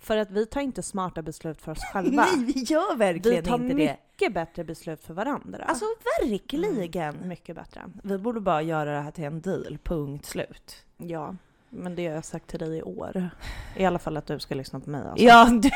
för 0.00 0.16
att 0.16 0.30
vi 0.30 0.46
tar 0.46 0.60
inte 0.60 0.82
smarta 0.82 1.22
beslut 1.22 1.60
för 1.62 1.72
oss 1.72 1.78
själva. 1.92 2.10
Nej, 2.36 2.44
vi 2.54 2.60
gör 2.62 2.92
vi 2.92 2.98
verkligen 2.98 3.44
tar 3.44 3.54
inte 3.54 3.74
det. 3.74 3.96
mycket 4.12 4.34
bättre 4.34 4.64
beslut 4.64 5.04
för 5.04 5.14
varandra. 5.14 5.64
Alltså 5.64 5.84
verkligen. 6.22 7.14
Mm, 7.14 7.28
mycket 7.28 7.56
bättre. 7.56 7.80
Vi 8.02 8.18
borde 8.18 8.40
bara 8.40 8.62
göra 8.62 8.92
det 8.94 9.00
här 9.00 9.10
till 9.10 9.24
en 9.24 9.40
deal, 9.40 9.78
punkt 9.84 10.26
slut. 10.26 10.76
Ja, 10.96 11.36
men 11.70 11.94
det 11.94 12.06
har 12.06 12.14
jag 12.14 12.24
sagt 12.24 12.46
till 12.46 12.58
dig 12.58 12.78
i 12.78 12.82
år. 12.82 13.30
I 13.76 13.84
alla 13.84 13.98
fall 13.98 14.16
att 14.16 14.26
du 14.26 14.38
ska 14.38 14.54
lyssna 14.54 14.80
på 14.80 14.90
mig. 14.90 15.02
Alltså. 15.10 15.24
Ja, 15.24 15.44
du 15.44 15.70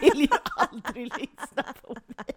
vill 0.00 0.20
ju 0.20 0.28
aldrig 0.72 1.12
lyssna 1.18 1.64
på 1.82 1.96
mig. 2.06 2.34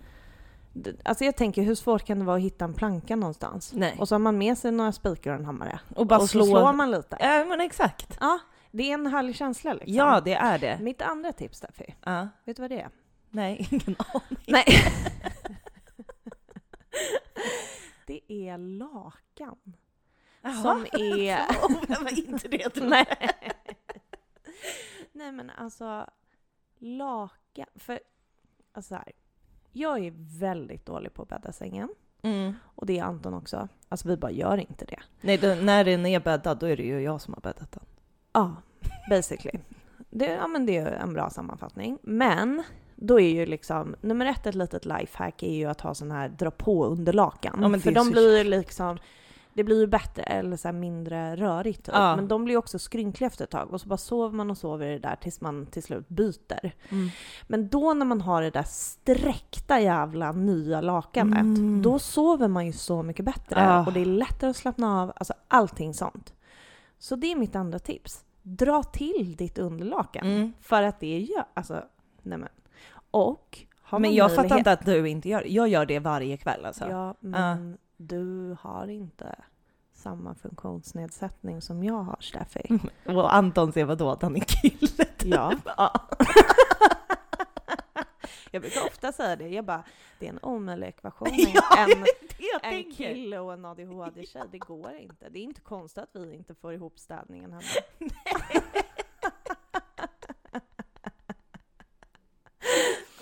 Alltså 1.03 1.25
jag 1.25 1.35
tänker, 1.35 1.63
hur 1.63 1.75
svårt 1.75 2.03
kan 2.05 2.19
det 2.19 2.25
vara 2.25 2.37
att 2.37 2.43
hitta 2.43 2.65
en 2.65 2.73
planka 2.73 3.15
någonstans? 3.15 3.73
Nej. 3.73 3.95
Och 3.99 4.07
så 4.07 4.15
har 4.15 4.19
man 4.19 4.37
med 4.37 4.57
sig 4.57 4.71
några 4.71 4.91
spikar 4.91 5.31
och 5.31 5.39
en 5.39 5.45
hammare. 5.45 5.79
Och 5.95 6.07
bara 6.07 6.19
och 6.19 6.29
slå. 6.29 6.43
så 6.43 6.51
slår 6.51 6.73
man 6.73 6.91
lite. 6.91 7.17
Ja 7.19 7.45
men 7.45 7.61
exakt. 7.61 8.17
Ja, 8.19 8.39
det 8.71 8.83
är 8.89 8.93
en 8.93 9.07
härlig 9.07 9.35
känsla 9.35 9.73
liksom. 9.73 9.93
Ja 9.93 10.21
det 10.25 10.33
är 10.33 10.59
det. 10.59 10.79
Mitt 10.81 11.01
andra 11.01 11.33
tips 11.33 11.57
Steffi, 11.57 11.95
Ja. 12.03 12.27
vet 12.45 12.55
du 12.55 12.61
vad 12.61 12.71
det 12.71 12.81
är? 12.81 12.89
Nej, 13.29 13.67
ingen 13.71 13.95
aning. 14.13 14.39
Nej. 14.47 14.65
det 18.07 18.33
är 18.33 18.57
lakan. 18.57 19.57
Som 20.61 20.85
är... 20.93 21.27
Jag 21.87 21.99
var 22.01 22.19
inte 22.19 22.47
det 22.47 22.75
Nej. 22.75 23.05
Nej 25.11 25.31
men 25.31 25.49
alltså, 25.49 26.09
lakan. 26.79 27.67
För, 27.75 27.99
alltså 28.73 28.89
så 28.89 28.95
här, 28.95 29.11
jag 29.71 30.05
är 30.05 30.13
väldigt 30.39 30.85
dålig 30.85 31.13
på 31.13 31.21
att 31.21 31.29
bädda 31.29 31.51
sängen. 31.51 31.89
Mm. 32.21 32.53
Och 32.75 32.85
det 32.85 32.99
är 32.99 33.03
Anton 33.03 33.33
också. 33.33 33.67
Alltså 33.89 34.07
vi 34.07 34.17
bara 34.17 34.31
gör 34.31 34.57
inte 34.57 34.85
det. 34.85 34.99
Nej, 35.21 35.37
då, 35.37 35.47
när 35.47 35.83
den 35.83 36.05
är 36.05 36.19
bäddad 36.19 36.59
då 36.59 36.65
är 36.65 36.77
det 36.77 36.83
ju 36.83 36.99
jag 36.99 37.21
som 37.21 37.33
har 37.33 37.41
bäddat 37.41 37.71
den. 37.71 37.83
Ja, 38.33 38.55
basically. 39.09 39.59
Det, 40.09 40.25
ja 40.25 40.47
men 40.47 40.65
det 40.65 40.77
är 40.77 40.91
en 40.91 41.13
bra 41.13 41.29
sammanfattning. 41.29 41.97
Men 42.01 42.63
då 42.95 43.19
är 43.19 43.29
ju 43.29 43.45
liksom, 43.45 43.95
nummer 44.01 44.25
ett, 44.25 44.45
ett 44.45 44.55
litet 44.55 44.85
lifehack 44.85 45.43
är 45.43 45.53
ju 45.53 45.65
att 45.65 45.81
ha 45.81 45.93
sån 45.93 46.11
här 46.11 46.29
dra 46.29 46.51
på 46.51 46.85
under 46.85 47.13
lakan. 47.13 47.71
Ja, 47.73 47.79
För 47.79 47.91
de 47.91 48.11
blir 48.11 48.37
ju 48.37 48.43
liksom, 48.43 48.97
det 49.53 49.63
blir 49.63 49.79
ju 49.79 49.87
bättre 49.87 50.23
eller 50.23 50.57
så 50.57 50.71
mindre 50.71 51.35
rörigt 51.35 51.85
typ. 51.85 51.95
Ja. 51.95 52.15
Men 52.15 52.27
de 52.27 52.43
blir 52.45 52.57
också 52.57 52.79
skrynkliga 52.79 53.27
efter 53.27 53.43
ett 53.43 53.49
tag 53.49 53.73
och 53.73 53.81
så 53.81 53.87
bara 53.87 53.97
sover 53.97 54.35
man 54.37 54.51
och 54.51 54.57
sover 54.57 54.85
i 54.87 54.93
det 54.93 54.99
där 54.99 55.15
tills 55.15 55.41
man 55.41 55.65
till 55.65 55.83
slut 55.83 56.07
byter. 56.09 56.71
Men 57.47 57.67
då 57.69 57.93
när 57.93 58.05
man 58.05 58.21
har 58.21 58.41
det 58.41 58.49
där 58.49 58.63
sträckta 58.67 59.79
jävla 59.79 60.31
nya 60.31 60.81
lakanet, 60.81 61.39
Mm. 61.39 61.81
då 61.81 61.99
sover 61.99 62.47
man 62.47 62.65
ju 62.65 62.73
så 62.73 63.03
mycket 63.03 63.25
bättre 63.25 63.55
Ah. 63.69 63.85
och 63.85 63.93
det 63.93 63.99
är 64.01 64.05
lättare 64.05 64.49
att 64.49 64.55
slappna 64.57 65.01
av, 65.01 65.11
alltså 65.15 65.33
allting 65.47 65.93
sånt. 65.93 66.33
Så 66.99 67.15
det 67.15 67.31
är 67.31 67.35
mitt 67.35 67.55
andra 67.55 67.79
tips. 67.79 68.23
Dra 68.43 68.83
till 68.83 69.35
ditt 69.37 69.57
underlakan. 69.57 70.27
Mm. 70.27 70.53
För 70.61 70.83
att 70.83 70.99
det 70.99 71.19
gör, 71.19 71.45
alltså, 71.53 71.83
nej 72.21 72.37
men. 72.37 72.49
Och 73.11 73.59
har 73.81 73.99
Men 73.99 74.13
jag 74.15 74.29
fattar 74.29 74.41
möjlighet- 74.43 74.57
inte 74.57 74.71
att 74.71 74.85
du 74.85 75.09
inte 75.09 75.29
gör 75.29 75.41
det. 75.41 75.47
Jag 75.49 75.67
gör 75.67 75.85
det 75.85 75.99
varje 75.99 76.37
kväll 76.37 76.65
alltså. 76.65 76.89
Ja, 76.89 77.15
men 77.19 77.77
du 78.07 78.57
har 78.61 78.87
inte 78.87 79.35
samma 79.93 80.35
funktionsnedsättning 80.35 81.61
som 81.61 81.83
jag 81.83 82.03
har, 82.03 82.17
Steffi. 82.19 82.79
Och 83.05 83.35
Anton 83.35 83.73
ser 83.73 83.85
vadå? 83.85 84.09
Att 84.09 84.21
han 84.21 84.35
är 84.35 84.39
kille? 84.39 85.05
Ja. 85.23 85.53
ja. 85.65 86.09
Jag 88.53 88.61
brukar 88.61 88.85
ofta 88.85 89.11
säga 89.11 89.35
det, 89.35 89.47
jag 89.47 89.65
bara, 89.65 89.83
det 90.19 90.25
är 90.25 90.29
en 90.29 90.39
omöjlig 90.41 90.87
ekvation. 90.87 91.27
Ja, 91.53 91.87
en, 91.87 92.05
en 92.61 92.93
kille 92.93 93.39
och 93.39 93.53
en 93.53 93.65
ADHD-tjej, 93.65 94.43
det 94.51 94.57
går 94.57 94.95
inte. 94.95 95.29
Det 95.29 95.39
är 95.39 95.43
inte 95.43 95.61
konstigt 95.61 96.03
att 96.03 96.15
vi 96.15 96.35
inte 96.35 96.55
får 96.55 96.73
ihop 96.73 96.99
städningen 96.99 97.51
hemma. 97.51 97.63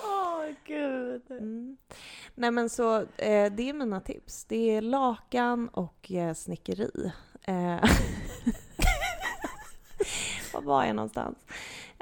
Åh 0.03 0.45
gud. 0.63 1.31
Mm. 1.31 1.77
Nej 2.39 2.51
men 2.51 2.69
så 2.69 2.98
eh, 3.00 3.51
det 3.51 3.69
är 3.69 3.74
mina 3.74 4.00
tips. 4.00 4.46
Det 4.46 4.75
är 4.75 4.81
lakan 4.81 5.67
och 5.67 6.12
eh, 6.12 6.34
snickeri. 6.34 7.12
Eh, 7.41 7.53
Var 10.53 10.62
var 10.62 10.86
jag 10.86 10.96
någonstans? 10.96 11.38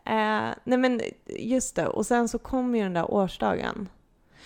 Eh, 0.06 0.50
nej 0.64 0.78
men 0.78 1.02
just 1.28 1.76
det, 1.76 1.88
och 1.88 2.06
sen 2.06 2.28
så 2.28 2.40
kom 2.40 2.76
ju 2.76 2.84
den 2.84 2.94
där 2.94 3.12
årsdagen. 3.12 3.90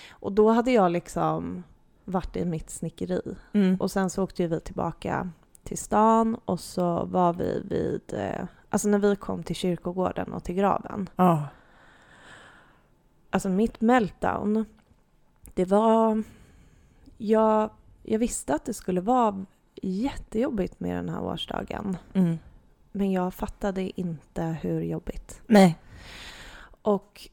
Och 0.10 0.32
då 0.32 0.50
hade 0.50 0.72
jag 0.72 0.92
liksom 0.92 1.64
varit 2.06 2.36
i 2.36 2.46
mitt 2.46 2.70
snickeri. 2.70 3.22
Mm. 3.54 3.76
Och 3.76 3.92
sen 3.92 4.10
så 4.10 4.24
åkte 4.24 4.48
vi 4.48 4.60
tillbaka 4.60 5.30
till 5.64 5.78
stan 5.78 6.36
och 6.46 6.60
så 6.60 7.06
var 7.06 7.34
vi 7.34 7.62
vid, 7.70 8.14
eh, 8.14 8.46
alltså 8.70 8.88
när 8.90 9.00
vi 9.00 9.16
kom 9.16 9.44
till 9.44 9.56
kyrkogården 9.56 10.34
och 10.34 10.44
till 10.44 10.56
graven. 10.56 11.10
Ja. 11.16 11.48
Alltså 13.30 13.50
mitt 13.50 13.82
meltdown, 13.82 14.66
det 15.54 15.66
var... 15.66 16.24
Jag, 17.18 17.70
jag 18.04 18.20
visste 18.20 18.56
att 18.56 18.66
det 18.66 18.74
skulle 18.74 19.02
vara 19.02 19.46
jättejobbigt 19.82 20.80
med 20.80 20.96
den 20.96 21.10
här 21.10 21.22
årsdagen. 21.22 21.98
Mm. 22.14 22.40
Men 22.92 23.12
jag 23.12 23.34
fattade 23.34 24.02
inte 24.02 24.44
hur 24.62 24.82
jobbigt. 24.82 25.42
Nej. 25.48 25.78
Och 26.82 27.30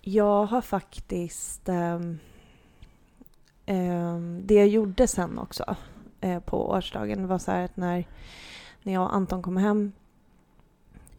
jag 0.00 0.46
har 0.46 0.60
faktiskt... 0.60 1.68
ehm, 1.68 2.18
ehm, 3.66 4.42
det 4.46 4.54
jag 4.54 4.68
gjorde 4.68 5.06
sen 5.06 5.38
också 5.38 5.76
eh, 6.20 6.40
på 6.40 6.70
årsdagen 6.70 7.26
var 7.26 7.38
så 7.38 7.50
här 7.50 7.64
att 7.64 7.76
när, 7.76 8.04
när 8.82 8.92
jag 8.92 9.02
och 9.02 9.14
Anton 9.14 9.42
kom 9.42 9.56
hem 9.56 9.92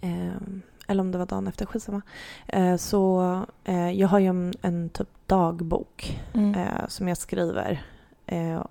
ehm, 0.02 0.62
eller 0.90 1.02
om 1.02 1.12
det 1.12 1.18
var 1.18 1.26
dagen 1.26 1.48
efter, 1.48 1.66
skitsamma. 1.66 2.02
Eh, 2.48 2.76
så 2.76 3.22
eh, 3.64 3.92
jag 3.92 4.08
har 4.08 4.20
ju 4.20 4.28
en, 4.28 4.54
en 4.62 4.90
typ 4.90 5.08
dagbok 5.26 6.20
Mm. 6.34 6.56
eh, 6.56 6.88
som 6.88 7.08
jag 7.08 7.18
skriver 7.18 7.82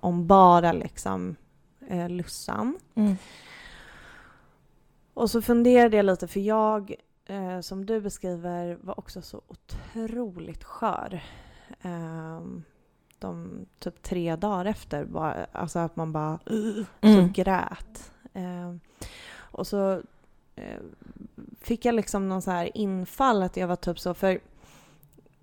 om 0.01 0.27
bara 0.27 0.71
liksom 0.71 1.35
Lussan. 2.09 2.77
Mm. 2.95 3.15
Och 5.13 5.29
så 5.31 5.41
funderade 5.41 5.97
jag 5.97 6.05
lite, 6.05 6.27
för 6.27 6.39
jag, 6.39 6.95
som 7.61 7.85
du 7.85 8.01
beskriver, 8.01 8.77
var 8.81 8.99
också 8.99 9.21
så 9.21 9.41
otroligt 9.47 10.63
skör. 10.63 11.23
Ehm, 11.81 12.63
de 13.19 13.65
typ 13.79 14.03
tre 14.03 14.35
dagar 14.35 14.65
efter, 14.65 15.05
bara, 15.05 15.45
alltså 15.51 15.79
att 15.79 15.95
man 15.95 16.11
bara 16.11 16.39
Mm. 16.45 16.85
typ 17.27 17.35
grät. 17.35 18.11
Ehm, 18.33 18.79
och 19.35 19.67
så 19.67 20.01
fick 21.61 21.85
jag 21.85 21.95
liksom 21.95 22.29
någon 22.29 22.41
så 22.41 22.51
här 22.51 22.77
infall 22.77 23.43
att 23.43 23.57
jag 23.57 23.67
var 23.67 23.75
typ 23.75 23.99
så, 23.99 24.13
för 24.13 24.39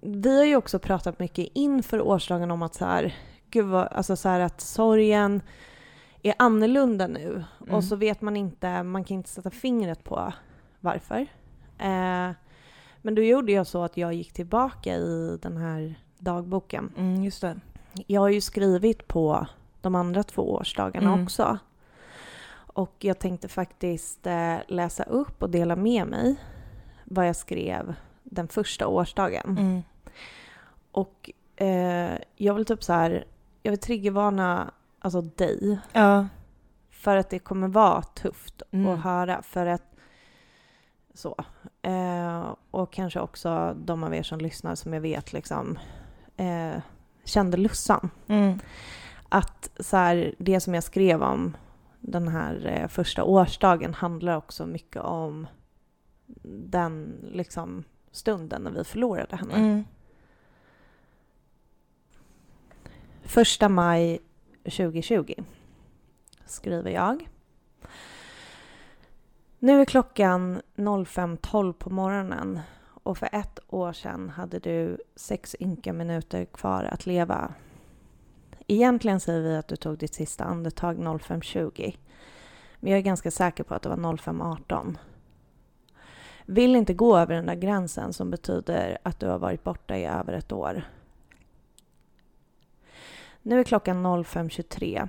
vi 0.00 0.37
har 0.38 0.44
ju 0.44 0.56
också 0.56 0.78
pratat 0.78 1.18
mycket 1.18 1.49
inför 1.54 2.00
årsdagen 2.00 2.50
om 2.50 2.62
att 2.62 2.75
så 2.75 2.85
här, 2.85 3.14
gud 3.50 3.64
vad, 3.66 3.87
alltså 3.87 4.16
så 4.16 4.28
här 4.28 4.40
att 4.40 4.61
sorgen 4.61 5.42
är 6.23 6.35
annorlunda 6.38 7.06
nu 7.06 7.44
Mm. 7.61 7.75
och 7.75 7.85
så 7.85 7.96
vet 7.96 8.20
man 8.20 8.37
inte, 8.37 8.82
man 8.82 9.04
kan 9.04 9.16
inte 9.16 9.28
sätta 9.28 9.50
fingret 9.50 10.04
på 10.04 10.32
varför. 10.80 11.20
Eh, 11.78 12.30
men 13.02 13.14
då 13.14 13.23
gjorde 13.23 13.52
jag 13.52 13.66
så 13.66 13.82
att 13.85 13.96
jag 13.96 14.14
gick 14.14 14.32
tillbaka 14.32 14.94
i 14.96 15.38
den 15.42 15.56
här 15.56 15.94
dagboken. 16.18 16.92
Mm, 16.96 17.25
just 17.25 17.40
det. 17.40 17.56
Jag 18.06 18.20
har 18.20 18.28
ju 18.28 18.40
skrivit 18.40 19.08
på 19.08 19.46
de 19.80 19.94
andra 19.94 20.23
två 20.23 20.52
årsdagarna 20.52 21.12
Mm. 21.12 21.25
också. 21.25 21.58
Och 22.76 22.95
jag 22.99 23.18
tänkte 23.18 23.49
faktiskt 23.49 24.26
eh, 24.26 24.56
läsa 24.68 25.02
upp 25.02 25.42
och 25.42 25.50
dela 25.50 25.76
med 25.76 26.06
mig 26.06 26.37
vad 27.04 27.28
jag 27.28 27.37
skrev 27.37 27.95
den 28.23 28.49
första 28.49 28.87
årsdagen. 28.87 29.59
Mm. 29.59 29.83
Och 30.92 31.30
eh, 31.56 32.18
jag 32.37 32.54
vill 32.54 32.64
typ 32.64 32.85
så 32.85 32.92
här, 32.92 33.25
jag 33.62 33.71
vill 33.73 33.80
triggervarna 33.80 34.71
alltså 34.99 35.21
dig 35.21 35.78
Ja. 35.92 36.26
för 36.90 37.16
att 37.16 37.30
det 37.30 37.38
kommer 37.38 37.68
vara 37.68 38.02
tufft 38.02 38.62
Mm. 38.71 38.87
att 38.92 39.00
höra 39.04 39.42
för 39.42 39.66
att 39.66 39.95
så. 41.14 41.37
Eh, 41.82 42.54
och 42.71 42.93
kanske 42.93 43.21
också 43.21 43.76
de 43.84 44.04
av 44.04 44.15
er 44.15 44.23
som 44.23 44.39
lyssnar 44.39 44.75
som 44.75 44.93
jag 44.93 45.00
vet 45.00 45.32
liksom 45.32 45.78
eh, 46.36 46.80
kände 47.25 47.56
Lussan. 47.56 48.10
Mm. 48.26 48.58
Att 49.28 49.71
så 49.80 49.97
här, 49.97 50.34
det 50.39 50.60
som 50.60 50.75
jag 50.75 50.84
skrev 50.84 51.23
om 51.23 51.56
den 52.06 52.28
här 52.28 52.66
eh, 52.66 52.88
första 52.88 53.25
årsdagen 53.25 53.95
handlar 53.95 54.36
också 54.36 54.66
mycket 54.66 55.02
om 55.02 55.47
den 56.69 57.14
liksom 57.32 57.84
stunden 58.10 58.62
när 58.62 58.71
vi 58.71 58.84
förlorade 58.84 59.36
henne. 59.36 59.54
Mm. 59.54 59.84
Första 63.23 63.69
maj 63.69 64.19
2020 64.64 65.34
skriver 66.47 66.90
jag. 66.90 67.28
Nu 69.58 69.80
är 69.80 69.84
klockan 69.84 70.62
05.12 70.76 71.73
på 71.73 71.90
morgonen 71.90 72.60
och 73.02 73.19
för 73.19 73.28
ett 73.32 73.58
år 73.69 73.92
sedan 73.92 74.30
hade 74.30 74.58
du 74.58 74.99
sex 75.16 75.56
ynka 75.60 75.92
minuter 75.92 76.45
kvar 76.45 76.84
att 76.84 77.06
leva. 77.06 77.54
Egentligen 78.67 79.21
säger 79.21 79.41
vi 79.41 79.57
att 79.57 79.69
du 79.69 79.76
tog 79.76 79.99
ditt 79.99 80.15
sista 80.15 80.45
andetag 80.45 80.99
05.20 80.99 81.97
men 82.81 82.91
jag 82.91 82.99
är 82.99 83.02
ganska 83.02 83.31
säker 83.31 83.65
på 83.65 83.75
att 83.75 83.83
det 83.83 83.89
var 83.89 83.97
05.18. 83.97 84.97
Vill 86.47 86.76
inte 86.76 86.95
gå 86.95 87.19
över 87.19 87.35
den 87.35 87.47
där 87.47 87.55
gränsen 87.55 88.13
som 88.13 88.31
betyder 88.31 88.99
att 89.02 89.21
du 89.21 89.26
har 89.26 89.39
varit 89.39 89.65
borta 89.65 89.97
i 89.97 90.05
över 90.05 90.33
ett 90.33 90.52
år. 90.52 90.83
Nu 93.43 93.61
är 93.61 93.65
klockan 93.65 94.07
05.23. 94.07 95.09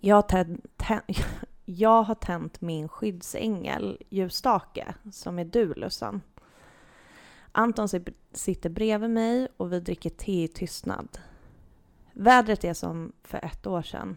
Jag 0.00 0.32
har, 0.32 0.56
jag 1.64 2.02
har 2.02 2.14
tänt 2.14 2.60
min 2.60 2.88
skyddsängel 2.88 4.02
ljusstake, 4.08 4.94
som 5.12 5.38
är 5.38 5.44
du 5.44 5.74
Lussan. 5.74 6.20
Anton 7.52 7.88
sitter 8.32 8.70
bredvid 8.70 9.10
mig 9.10 9.48
och 9.56 9.72
vi 9.72 9.80
dricker 9.80 10.10
te 10.10 10.42
i 10.42 10.48
tystnad. 10.48 11.18
Vädret 12.20 12.64
är 12.64 12.74
som 12.74 13.12
för 13.22 13.44
ett 13.44 13.66
år 13.66 13.82
sedan. 13.82 14.16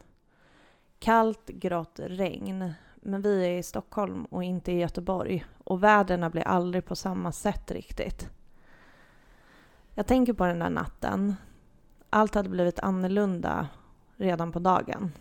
Kallt, 0.99 1.47
grått 1.47 1.99
regn. 1.99 2.73
Men 2.95 3.21
vi 3.21 3.45
är 3.45 3.57
i 3.57 3.63
Stockholm 3.63 4.25
och 4.25 4.43
inte 4.43 4.71
i 4.71 4.79
Göteborg. 4.79 5.45
Och 5.63 5.83
väderna 5.83 6.29
blir 6.29 6.43
aldrig 6.43 6.85
på 6.85 6.95
samma 6.95 7.31
sätt 7.31 7.71
riktigt. 7.71 8.29
Jag 9.93 10.07
tänker 10.07 10.33
på 10.33 10.45
den 10.45 10.59
där 10.59 10.69
natten. 10.69 11.35
Allt 12.09 12.35
hade 12.35 12.49
blivit 12.49 12.79
annorlunda 12.79 13.67
redan 14.15 14.51
på 14.51 14.59
dagen. 14.59 15.11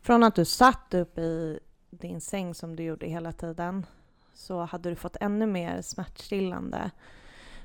Från 0.00 0.22
att 0.22 0.34
du 0.34 0.44
satt 0.44 0.94
upp 0.94 1.18
i 1.18 1.60
din 1.90 2.20
säng 2.20 2.54
som 2.54 2.76
du 2.76 2.82
gjorde 2.82 3.06
hela 3.06 3.32
tiden 3.32 3.86
så 4.32 4.60
hade 4.60 4.88
du 4.90 4.96
fått 4.96 5.16
ännu 5.20 5.46
mer 5.46 5.82
smärtstillande. 5.82 6.90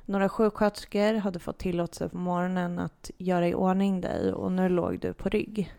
Några 0.05 0.29
sjuksköterskor 0.29 1.13
hade 1.13 1.39
fått 1.39 1.57
tillåtelse 1.57 2.09
på 2.09 2.17
morgonen 2.17 2.79
att 2.79 3.11
göra 3.17 3.47
i 3.47 3.55
ordning 3.55 4.01
dig 4.01 4.33
och 4.33 4.51
nu 4.51 4.69
låg 4.69 4.99
du 4.99 5.13
på 5.13 5.29
rygg. 5.29 5.73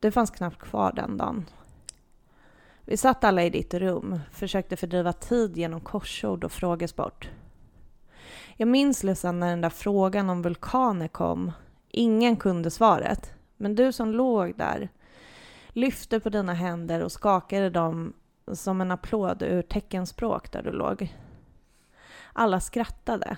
Du 0.00 0.10
fanns 0.10 0.30
knappt 0.30 0.58
kvar 0.58 0.92
den 0.92 1.16
dagen. 1.16 1.46
Vi 2.84 2.96
satt 2.96 3.24
alla 3.24 3.44
i 3.44 3.50
ditt 3.50 3.74
rum, 3.74 4.20
försökte 4.32 4.76
fördriva 4.76 5.12
tid 5.12 5.56
genom 5.56 5.80
korsord 5.80 6.44
och 6.44 6.52
frågesport. 6.52 7.30
Jag 8.56 8.68
minns 8.68 9.02
Lussan 9.02 9.40
när 9.40 9.50
den 9.50 9.60
där 9.60 9.70
frågan 9.70 10.30
om 10.30 10.42
vulkaner 10.42 11.08
kom. 11.08 11.52
Ingen 11.90 12.36
kunde 12.36 12.70
svaret. 12.70 13.32
Men 13.56 13.74
du 13.74 13.92
som 13.92 14.12
låg 14.12 14.56
där 14.56 14.88
lyfte 15.68 16.20
på 16.20 16.28
dina 16.28 16.54
händer 16.54 17.02
och 17.04 17.12
skakade 17.12 17.70
dem 17.70 18.12
som 18.52 18.80
en 18.80 18.90
applåd 18.90 19.42
ur 19.42 19.62
teckenspråk 19.62 20.52
där 20.52 20.62
du 20.62 20.70
låg. 20.70 21.14
Alla 22.38 22.60
skrattade. 22.60 23.36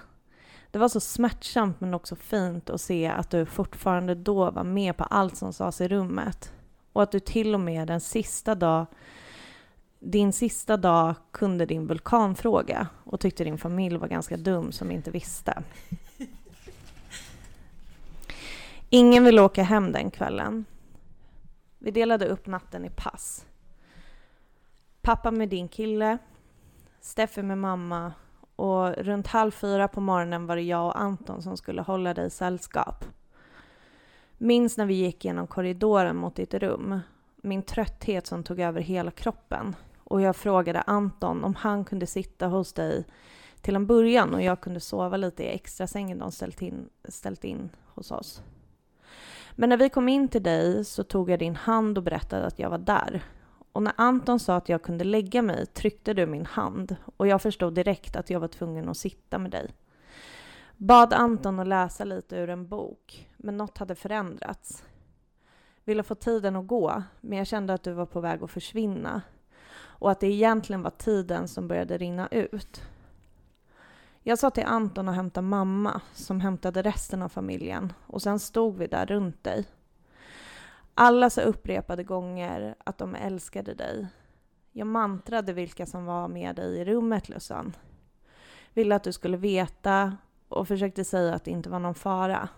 Det 0.70 0.78
var 0.78 0.88
så 0.88 1.00
smärtsamt 1.00 1.80
men 1.80 1.94
också 1.94 2.16
fint 2.16 2.70
att 2.70 2.80
se 2.80 3.06
att 3.06 3.30
du 3.30 3.46
fortfarande 3.46 4.14
då 4.14 4.50
var 4.50 4.64
med 4.64 4.96
på 4.96 5.04
allt 5.04 5.36
som 5.36 5.52
sades 5.52 5.80
i 5.80 5.88
rummet. 5.88 6.52
Och 6.92 7.02
att 7.02 7.12
du 7.12 7.20
till 7.20 7.54
och 7.54 7.60
med 7.60 7.88
den 7.88 8.00
sista 8.00 8.54
dag, 8.54 8.86
din 9.98 10.32
sista 10.32 10.76
dag 10.76 11.14
kunde 11.30 11.66
din 11.66 11.86
vulkanfråga 11.86 12.86
och 13.04 13.20
tyckte 13.20 13.44
din 13.44 13.58
familj 13.58 13.96
var 13.96 14.08
ganska 14.08 14.36
dum 14.36 14.72
som 14.72 14.90
inte 14.90 15.10
visste. 15.10 15.62
Ingen 18.88 19.24
ville 19.24 19.42
åka 19.42 19.62
hem 19.62 19.92
den 19.92 20.10
kvällen. 20.10 20.64
Vi 21.78 21.90
delade 21.90 22.26
upp 22.26 22.46
natten 22.46 22.84
i 22.84 22.90
pass. 22.90 23.46
Pappa 25.02 25.30
med 25.30 25.48
din 25.48 25.68
kille, 25.68 26.18
Steffi 27.00 27.42
med 27.42 27.58
mamma 27.58 28.12
och 28.58 28.94
runt 28.96 29.26
halv 29.26 29.50
fyra 29.50 29.88
på 29.88 30.00
morgonen 30.00 30.46
var 30.46 30.56
det 30.56 30.62
jag 30.62 30.86
och 30.86 31.00
Anton 31.00 31.42
som 31.42 31.56
skulle 31.56 31.82
hålla 31.82 32.14
dig 32.14 32.30
sällskap. 32.30 33.04
Minns 34.38 34.76
när 34.76 34.86
vi 34.86 34.94
gick 34.94 35.24
genom 35.24 35.46
korridoren 35.46 36.16
mot 36.16 36.34
ditt 36.34 36.54
rum, 36.54 37.00
min 37.36 37.62
trötthet 37.62 38.26
som 38.26 38.44
tog 38.44 38.60
över 38.60 38.80
hela 38.80 39.10
kroppen 39.10 39.76
och 39.98 40.20
jag 40.20 40.36
frågade 40.36 40.80
Anton 40.80 41.44
om 41.44 41.54
han 41.54 41.84
kunde 41.84 42.06
sitta 42.06 42.46
hos 42.46 42.72
dig 42.72 43.04
till 43.60 43.76
en 43.76 43.86
början 43.86 44.34
och 44.34 44.42
jag 44.42 44.60
kunde 44.60 44.80
sova 44.80 45.16
lite 45.16 45.42
i 45.42 45.54
extra 45.54 45.86
sängen 45.86 46.18
de 46.18 46.32
ställt 46.32 46.62
in, 46.62 46.88
ställt 47.08 47.44
in 47.44 47.70
hos 47.94 48.10
oss. 48.10 48.42
Men 49.52 49.68
när 49.68 49.76
vi 49.76 49.88
kom 49.88 50.08
in 50.08 50.28
till 50.28 50.42
dig 50.42 50.84
så 50.84 51.04
tog 51.04 51.30
jag 51.30 51.38
din 51.38 51.56
hand 51.56 51.98
och 51.98 52.04
berättade 52.04 52.46
att 52.46 52.58
jag 52.58 52.70
var 52.70 52.78
där. 52.78 53.22
Och 53.78 53.82
när 53.82 53.94
Anton 53.96 54.40
sa 54.40 54.56
att 54.56 54.68
jag 54.68 54.82
kunde 54.82 55.04
lägga 55.04 55.42
mig 55.42 55.66
tryckte 55.66 56.14
du 56.14 56.26
min 56.26 56.46
hand 56.46 56.96
och 57.16 57.26
jag 57.26 57.42
förstod 57.42 57.74
direkt 57.74 58.16
att 58.16 58.30
jag 58.30 58.40
var 58.40 58.48
tvungen 58.48 58.88
att 58.88 58.96
sitta 58.96 59.38
med 59.38 59.50
dig. 59.50 59.74
Bad 60.76 61.12
Anton 61.12 61.60
att 61.60 61.66
läsa 61.66 62.04
lite 62.04 62.36
ur 62.36 62.50
en 62.50 62.68
bok, 62.68 63.28
men 63.36 63.56
något 63.56 63.78
hade 63.78 63.94
förändrats. 63.94 64.84
Ville 65.84 66.02
få 66.02 66.14
tiden 66.14 66.56
att 66.56 66.66
gå, 66.66 67.02
men 67.20 67.38
jag 67.38 67.46
kände 67.46 67.74
att 67.74 67.82
du 67.82 67.92
var 67.92 68.06
på 68.06 68.20
väg 68.20 68.42
att 68.42 68.50
försvinna 68.50 69.22
och 69.78 70.10
att 70.10 70.20
det 70.20 70.26
egentligen 70.26 70.82
var 70.82 70.90
tiden 70.90 71.48
som 71.48 71.68
började 71.68 71.98
rinna 71.98 72.28
ut. 72.30 72.82
Jag 74.22 74.38
sa 74.38 74.50
till 74.50 74.66
Anton 74.66 75.08
att 75.08 75.16
hämta 75.16 75.42
mamma, 75.42 76.00
som 76.12 76.40
hämtade 76.40 76.82
resten 76.82 77.22
av 77.22 77.28
familjen, 77.28 77.92
och 78.06 78.22
sen 78.22 78.38
stod 78.38 78.78
vi 78.78 78.86
där 78.86 79.06
runt 79.06 79.44
dig. 79.44 79.64
Alla 81.00 81.30
sa 81.30 81.40
upprepade 81.42 82.04
gånger 82.04 82.74
att 82.84 82.98
de 82.98 83.14
älskade 83.14 83.74
dig. 83.74 84.06
Jag 84.72 84.86
mantrade 84.86 85.52
vilka 85.52 85.86
som 85.86 86.04
var 86.04 86.28
med 86.28 86.56
dig 86.56 86.78
i 86.78 86.84
rummet, 86.84 87.28
Lussan. 87.28 87.76
Ville 88.74 88.96
att 88.96 89.04
du 89.04 89.12
skulle 89.12 89.36
veta 89.36 90.16
och 90.48 90.68
försökte 90.68 91.04
säga 91.04 91.34
att 91.34 91.44
det 91.44 91.50
inte 91.50 91.70
var 91.70 91.78
någon 91.78 91.94
fara. 91.94 92.48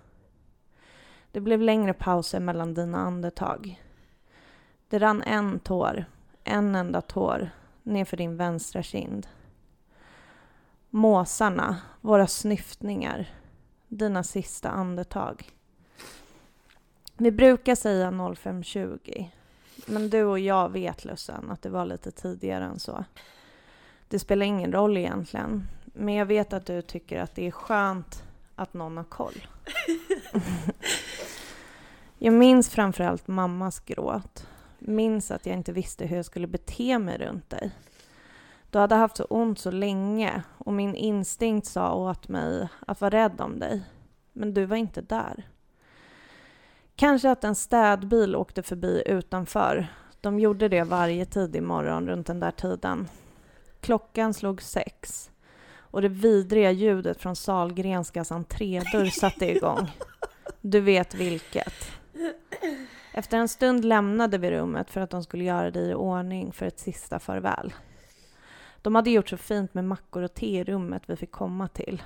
Det 1.33 1.41
blev 1.41 1.61
längre 1.61 1.93
pauser 1.93 2.41
mellan 2.41 2.75
dina 2.75 2.99
andetag. 2.99 3.83
Det 4.89 4.99
rann 4.99 5.23
en 5.23 5.59
tår, 5.59 6.05
en 6.45 6.75
enda 6.75 7.01
tår, 7.01 7.51
nerför 7.83 8.17
din 8.17 8.37
vänstra 8.37 8.83
kind. 8.83 9.27
Måsarna, 10.91 11.77
våra 12.01 12.27
snyftningar, 12.27 13.29
dina 13.89 14.23
sista 14.23 14.71
andetag. 14.71 15.60
Vi 17.23 17.31
brukar 17.31 17.75
säga 17.75 18.11
05.20, 18.11 19.27
men 19.87 20.11
du 20.11 20.25
och 20.25 20.39
jag 20.39 20.69
vet 20.69 21.05
Lussan 21.05 21.51
att 21.51 21.63
det 21.63 21.69
var 21.69 21.85
lite 21.85 22.11
tidigare 22.11 22.65
än 22.65 22.79
så. 22.79 23.05
Det 24.09 24.19
spelar 24.19 24.47
ingen 24.47 24.73
roll 24.73 24.97
egentligen, 24.97 25.69
men 25.85 26.15
jag 26.15 26.27
vet 26.27 26.53
att 26.53 26.67
du 26.67 26.83
tycker 26.83 27.21
att 27.21 27.35
det 27.35 27.47
är 27.47 27.51
skönt 27.51 28.23
att 28.55 28.75
någon 28.75 28.97
har 28.97 29.05
koll. 29.05 29.47
jag 32.19 32.35
minns 32.35 32.69
framförallt 32.69 33.29
mammas 33.29 33.81
gråt. 33.81 34.47
Minns 34.79 35.31
att 35.31 35.47
jag 35.47 35.57
inte 35.57 35.73
visste 35.73 36.07
hur 36.07 36.17
jag 36.17 36.25
skulle 36.25 36.47
bete 36.47 36.99
mig 36.99 37.19
runt 37.19 37.51
dig. 37.51 37.71
Du 38.71 38.79
hade 38.79 38.95
haft 38.95 39.17
så 39.17 39.25
ont 39.25 39.59
så 39.59 39.71
länge 39.71 40.43
och 40.59 40.73
min 40.73 40.95
instinkt 40.95 41.67
sa 41.67 41.95
åt 41.95 42.29
mig 42.29 42.69
att 42.87 43.01
vara 43.01 43.11
rädd 43.11 43.41
om 43.41 43.59
dig. 43.59 43.83
Men 44.33 44.55
du 44.55 44.65
var 44.65 44.77
inte 44.77 45.01
där. 45.01 45.47
Kanske 47.01 47.31
att 47.31 47.45
en 47.45 47.55
städbil 47.55 48.37
åkte 48.37 48.63
förbi 48.63 49.03
utanför. 49.07 49.87
De 50.21 50.41
gjorde 50.41 50.69
det 50.69 50.83
varje 50.83 51.25
tidig 51.25 51.63
morgon 51.63 52.09
runt 52.09 52.27
den 52.27 52.41
där 52.41 52.51
tiden. 52.51 53.09
Klockan 53.81 54.35
slog 54.35 54.63
sex 54.63 55.31
och 55.77 56.03
det 56.03 56.09
vidriga 56.09 56.71
ljudet 56.71 57.21
från 57.21 57.37
Salgrenskas 57.37 58.33
entrédörr 58.33 59.07
satte 59.07 59.51
igång. 59.51 59.91
Du 60.61 60.81
vet 60.81 61.15
vilket. 61.15 61.75
Efter 63.15 63.39
en 63.39 63.49
stund 63.49 63.85
lämnade 63.85 64.39
vi 64.39 64.51
rummet 64.51 64.91
för 64.91 65.01
att 65.01 65.11
de 65.11 65.23
skulle 65.23 65.45
göra 65.45 65.71
dig 65.71 65.91
i 65.91 65.95
ordning 65.95 66.53
för 66.53 66.67
ett 66.67 66.79
sista 66.79 67.19
farväl. 67.19 67.73
De 68.83 68.95
hade 68.95 69.11
gjort 69.11 69.29
så 69.29 69.37
fint 69.37 69.75
med 69.75 69.85
mackor 69.85 70.23
och 70.23 70.35
te 70.35 70.59
i 70.59 70.65
rummet 70.65 71.03
vi 71.07 71.17
fick 71.17 71.31
komma 71.31 71.69
till. 71.69 72.03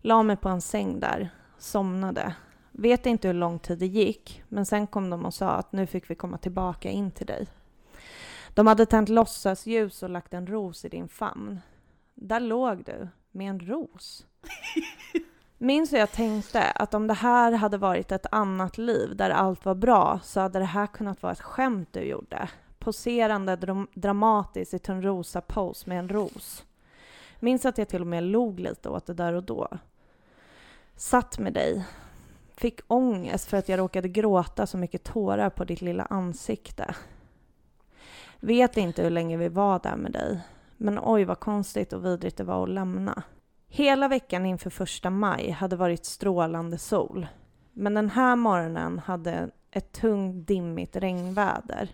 La 0.00 0.22
mig 0.22 0.36
på 0.36 0.48
en 0.48 0.60
säng 0.60 1.00
där, 1.00 1.30
somnade. 1.58 2.34
Vet 2.72 3.06
inte 3.06 3.28
hur 3.28 3.34
lång 3.34 3.58
tid 3.58 3.78
det 3.78 3.86
gick, 3.86 4.42
men 4.48 4.66
sen 4.66 4.86
kom 4.86 5.10
de 5.10 5.24
och 5.26 5.34
sa 5.34 5.50
att 5.50 5.72
nu 5.72 5.86
fick 5.86 6.10
vi 6.10 6.14
komma 6.14 6.38
tillbaka 6.38 6.90
in 6.90 7.10
till 7.10 7.26
dig. 7.26 7.46
De 8.54 8.66
hade 8.66 8.86
tänt 8.86 9.08
låtsasljus 9.08 10.02
och 10.02 10.10
lagt 10.10 10.34
en 10.34 10.46
ros 10.46 10.84
i 10.84 10.88
din 10.88 11.08
famn. 11.08 11.60
Där 12.14 12.40
låg 12.40 12.84
du, 12.84 13.08
med 13.30 13.50
en 13.50 13.60
ros. 13.60 14.26
Minns 15.58 15.92
hur 15.92 15.98
jag 15.98 16.12
tänkte 16.12 16.62
att 16.62 16.94
om 16.94 17.06
det 17.06 17.14
här 17.14 17.52
hade 17.52 17.78
varit 17.78 18.12
ett 18.12 18.26
annat 18.30 18.78
liv 18.78 19.16
där 19.16 19.30
allt 19.30 19.64
var 19.64 19.74
bra 19.74 20.20
så 20.22 20.40
hade 20.40 20.58
det 20.58 20.64
här 20.64 20.86
kunnat 20.86 21.22
vara 21.22 21.32
ett 21.32 21.40
skämt 21.40 21.88
du 21.92 22.00
gjorde. 22.00 22.48
Poserande 22.78 23.56
dram 23.56 23.88
dramatiskt 23.94 24.74
i 24.74 24.78
Törnrosa-pose 24.78 25.88
med 25.88 25.98
en 25.98 26.08
ros. 26.08 26.64
Minns 27.40 27.66
att 27.66 27.78
jag 27.78 27.88
till 27.88 28.00
och 28.00 28.06
med 28.06 28.22
log 28.22 28.60
lite 28.60 28.88
åt 28.88 29.06
det 29.06 29.14
där 29.14 29.32
och 29.32 29.42
då. 29.42 29.68
Satt 30.96 31.38
med 31.38 31.52
dig. 31.52 31.84
Fick 32.56 32.80
ångest 32.88 33.48
för 33.48 33.56
att 33.56 33.68
jag 33.68 33.78
råkade 33.78 34.08
gråta 34.08 34.66
så 34.66 34.78
mycket 34.78 35.04
tårar 35.04 35.50
på 35.50 35.64
ditt 35.64 35.82
lilla 35.82 36.04
ansikte. 36.04 36.94
Vet 38.40 38.76
inte 38.76 39.02
hur 39.02 39.10
länge 39.10 39.36
vi 39.36 39.48
var 39.48 39.80
där 39.82 39.96
med 39.96 40.12
dig. 40.12 40.40
Men 40.76 40.98
oj 41.02 41.24
vad 41.24 41.40
konstigt 41.40 41.92
och 41.92 42.04
vidrigt 42.04 42.36
det 42.36 42.44
var 42.44 42.62
att 42.62 42.68
lämna. 42.68 43.22
Hela 43.68 44.08
veckan 44.08 44.46
inför 44.46 44.70
första 44.70 45.10
maj 45.10 45.50
hade 45.50 45.76
varit 45.76 46.04
strålande 46.04 46.78
sol. 46.78 47.26
Men 47.72 47.94
den 47.94 48.10
här 48.10 48.36
morgonen 48.36 48.98
hade 48.98 49.50
ett 49.70 49.92
tungt 49.92 50.46
dimmigt 50.48 50.96
regnväder. 50.96 51.90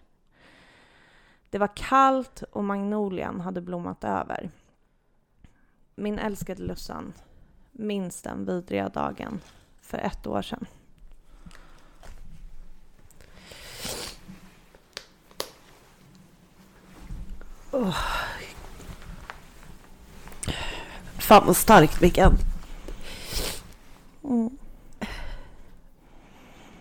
Det 1.50 1.58
var 1.58 1.76
kallt 1.76 2.42
och 2.42 2.64
magnolian 2.64 3.40
hade 3.40 3.60
blommat 3.60 4.04
över. 4.04 4.50
Min 5.94 6.18
älskade 6.18 6.62
Lussan, 6.62 7.12
minns 7.72 8.22
den 8.22 8.44
vidriga 8.44 8.88
dagen 8.88 9.40
för 9.88 9.98
ett 9.98 10.26
år 10.26 10.42
sedan. 10.42 10.66
Oh. 17.70 17.96
Fan 21.18 21.46
vad 21.46 21.56
starkt 21.56 22.00
Mikael. 22.00 22.32
Mm. 24.24 24.58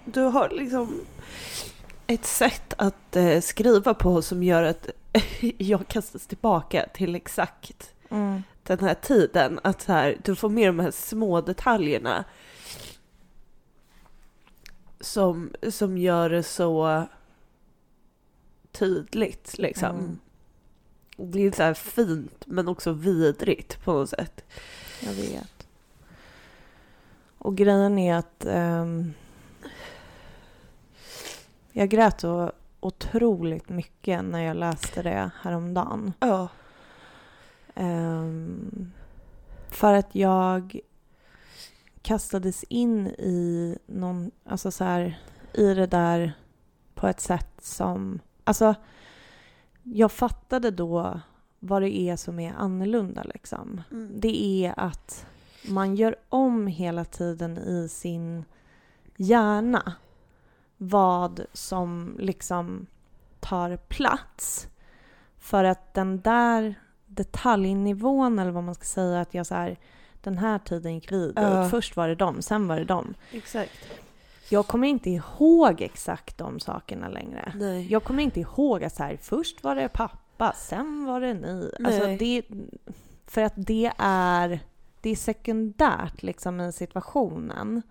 Du 0.05 0.21
har 0.21 0.49
liksom 0.49 1.01
ett 2.07 2.25
sätt 2.25 2.73
att 2.77 3.15
eh, 3.15 3.41
skriva 3.41 3.93
på 3.93 4.21
som 4.21 4.43
gör 4.43 4.63
att 4.63 4.89
jag 5.57 5.87
kastas 5.87 6.27
tillbaka 6.27 6.85
till 6.93 7.15
exakt 7.15 7.93
mm. 8.09 8.43
den 8.63 8.79
här 8.79 8.93
tiden. 8.93 9.59
Att 9.63 9.81
så 9.81 9.91
här, 9.91 10.17
du 10.23 10.35
får 10.35 10.49
med 10.49 10.69
de 10.69 10.79
här 10.79 10.91
små 10.91 11.41
detaljerna 11.41 12.23
som, 14.99 15.53
som 15.69 15.97
gör 15.97 16.29
det 16.29 16.43
så 16.43 17.05
tydligt 18.71 19.57
liksom. 19.57 19.89
Mm. 19.89 20.19
Det 21.17 21.41
är 21.41 21.51
så 21.51 21.63
här 21.63 21.73
fint 21.73 22.43
men 22.47 22.67
också 22.67 22.91
vidrigt 22.91 23.83
på 23.83 23.93
något 23.93 24.09
sätt. 24.09 24.43
Jag 25.01 25.13
vet. 25.13 25.67
Och 27.37 27.55
grejen 27.55 27.97
är 27.99 28.15
att 28.15 28.45
um, 28.45 29.13
jag 31.71 31.89
grät 31.89 32.21
så 32.21 32.51
otroligt 32.79 33.69
mycket 33.69 34.25
när 34.25 34.39
jag 34.39 34.57
läste 34.57 35.01
det 35.01 35.31
häromdagen. 35.41 36.13
Ja. 36.19 36.47
Um, 37.75 38.91
för 39.69 39.93
att 39.93 40.15
jag 40.15 40.79
kastades 42.07 42.63
in 42.69 43.07
i 43.07 43.77
någon, 43.85 44.31
alltså 44.45 44.71
så 44.71 44.83
här, 44.83 45.19
i 45.53 45.73
det 45.73 45.87
där 45.87 46.33
på 46.95 47.07
ett 47.07 47.19
sätt 47.19 47.51
som, 47.61 48.19
alltså 48.43 48.75
jag 49.83 50.11
fattade 50.11 50.71
då 50.71 51.19
vad 51.59 51.81
det 51.81 51.99
är 51.99 52.15
som 52.15 52.39
är 52.39 52.53
annorlunda 52.53 53.23
liksom. 53.23 53.81
Mm. 53.91 54.19
Det 54.19 54.65
är 54.65 54.73
att 54.77 55.25
man 55.69 55.95
gör 55.95 56.15
om 56.29 56.67
hela 56.67 57.05
tiden 57.05 57.57
i 57.57 57.89
sin 57.89 58.45
hjärna 59.17 59.93
vad 60.77 61.45
som 61.53 62.15
liksom 62.19 62.85
tar 63.39 63.77
plats. 63.77 64.67
För 65.37 65.63
att 65.63 65.93
den 65.93 66.21
där 66.21 66.75
detaljnivån, 67.05 68.39
eller 68.39 68.51
vad 68.51 68.63
man 68.63 68.75
ska 68.75 68.85
säga, 68.85 69.21
att 69.21 69.33
jag 69.33 69.45
så 69.45 69.55
här, 69.55 69.77
den 70.21 70.37
här 70.37 70.59
tiden 70.59 70.95
gick 70.95 71.11
vi 71.11 71.27
dit. 71.27 71.39
Uh. 71.39 71.69
Först 71.69 71.95
var 71.95 72.07
det 72.07 72.15
dem, 72.15 72.41
sen 72.41 72.67
var 72.67 72.77
det 72.77 72.85
dem. 72.85 73.13
Exakt. 73.31 73.71
Jag 74.49 74.67
kommer 74.67 74.87
inte 74.87 75.09
ihåg 75.09 75.81
exakt 75.81 76.37
de 76.37 76.59
sakerna 76.59 77.09
längre. 77.09 77.53
Nej. 77.55 77.91
Jag 77.91 78.03
kommer 78.03 78.23
inte 78.23 78.39
ihåg 78.39 78.83
att 78.83 78.95
så 78.95 79.03
här, 79.03 79.17
först 79.21 79.63
var 79.63 79.75
det 79.75 79.89
pappa, 79.89 80.53
sen 80.53 81.05
var 81.05 81.21
det 81.21 81.33
ni. 81.33 81.71
Alltså 81.85 82.07
det, 82.07 82.43
för 83.25 83.41
att 83.41 83.53
det 83.55 83.91
är, 83.97 84.59
det 85.01 85.09
är 85.09 85.15
sekundärt 85.15 86.23
liksom 86.23 86.61
i 86.61 86.71
situationen. 86.71 87.81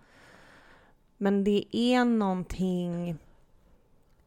Men 1.16 1.44
det 1.44 1.76
är 1.76 2.04
någonting 2.04 3.18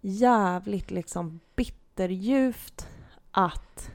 jävligt 0.01 0.91
liksom 0.91 1.39
bitterljuvt 1.55 2.87
att 3.31 3.91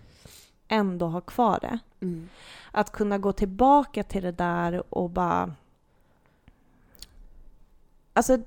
ändå 0.69 1.07
ha 1.07 1.21
kvar 1.21 1.59
det. 1.61 1.79
Mm. 2.01 2.29
Att 2.73 2.93
kunna 2.93 3.19
gå 3.19 3.33
tillbaka 3.33 4.03
till 4.03 4.23
det 4.23 4.33
där 4.33 4.95
och 4.95 5.11
bara... 5.11 5.55
Alltså, 8.13 8.39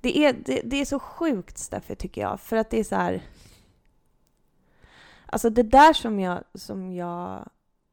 det 0.00 0.18
är, 0.18 0.32
det, 0.32 0.60
det 0.64 0.76
är 0.76 0.84
så 0.84 0.98
sjukt 0.98 1.58
Steffi 1.58 1.96
tycker 1.96 2.20
jag, 2.20 2.40
för 2.40 2.56
att 2.56 2.70
det 2.70 2.78
är 2.80 2.84
så 2.84 2.96
här... 2.96 3.22
Alltså 5.26 5.50
det 5.50 5.62
där 5.62 5.92
som 5.92 6.20
jag, 6.20 6.44
som 6.54 6.92
jag 6.92 7.48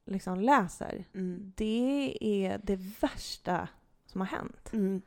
liksom 0.06 0.40
läser, 0.42 1.06
Mm. 1.14 1.54
det 1.56 2.18
är 2.22 2.62
det 2.64 2.76
värsta 2.76 3.68
som 4.06 4.22
har 4.22 4.28
hänt. 4.28 4.70
Mm. 4.74 5.02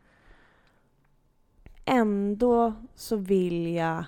Ändå 1.84 2.74
så 2.94 3.16
vill 3.16 3.74
jag 3.74 4.04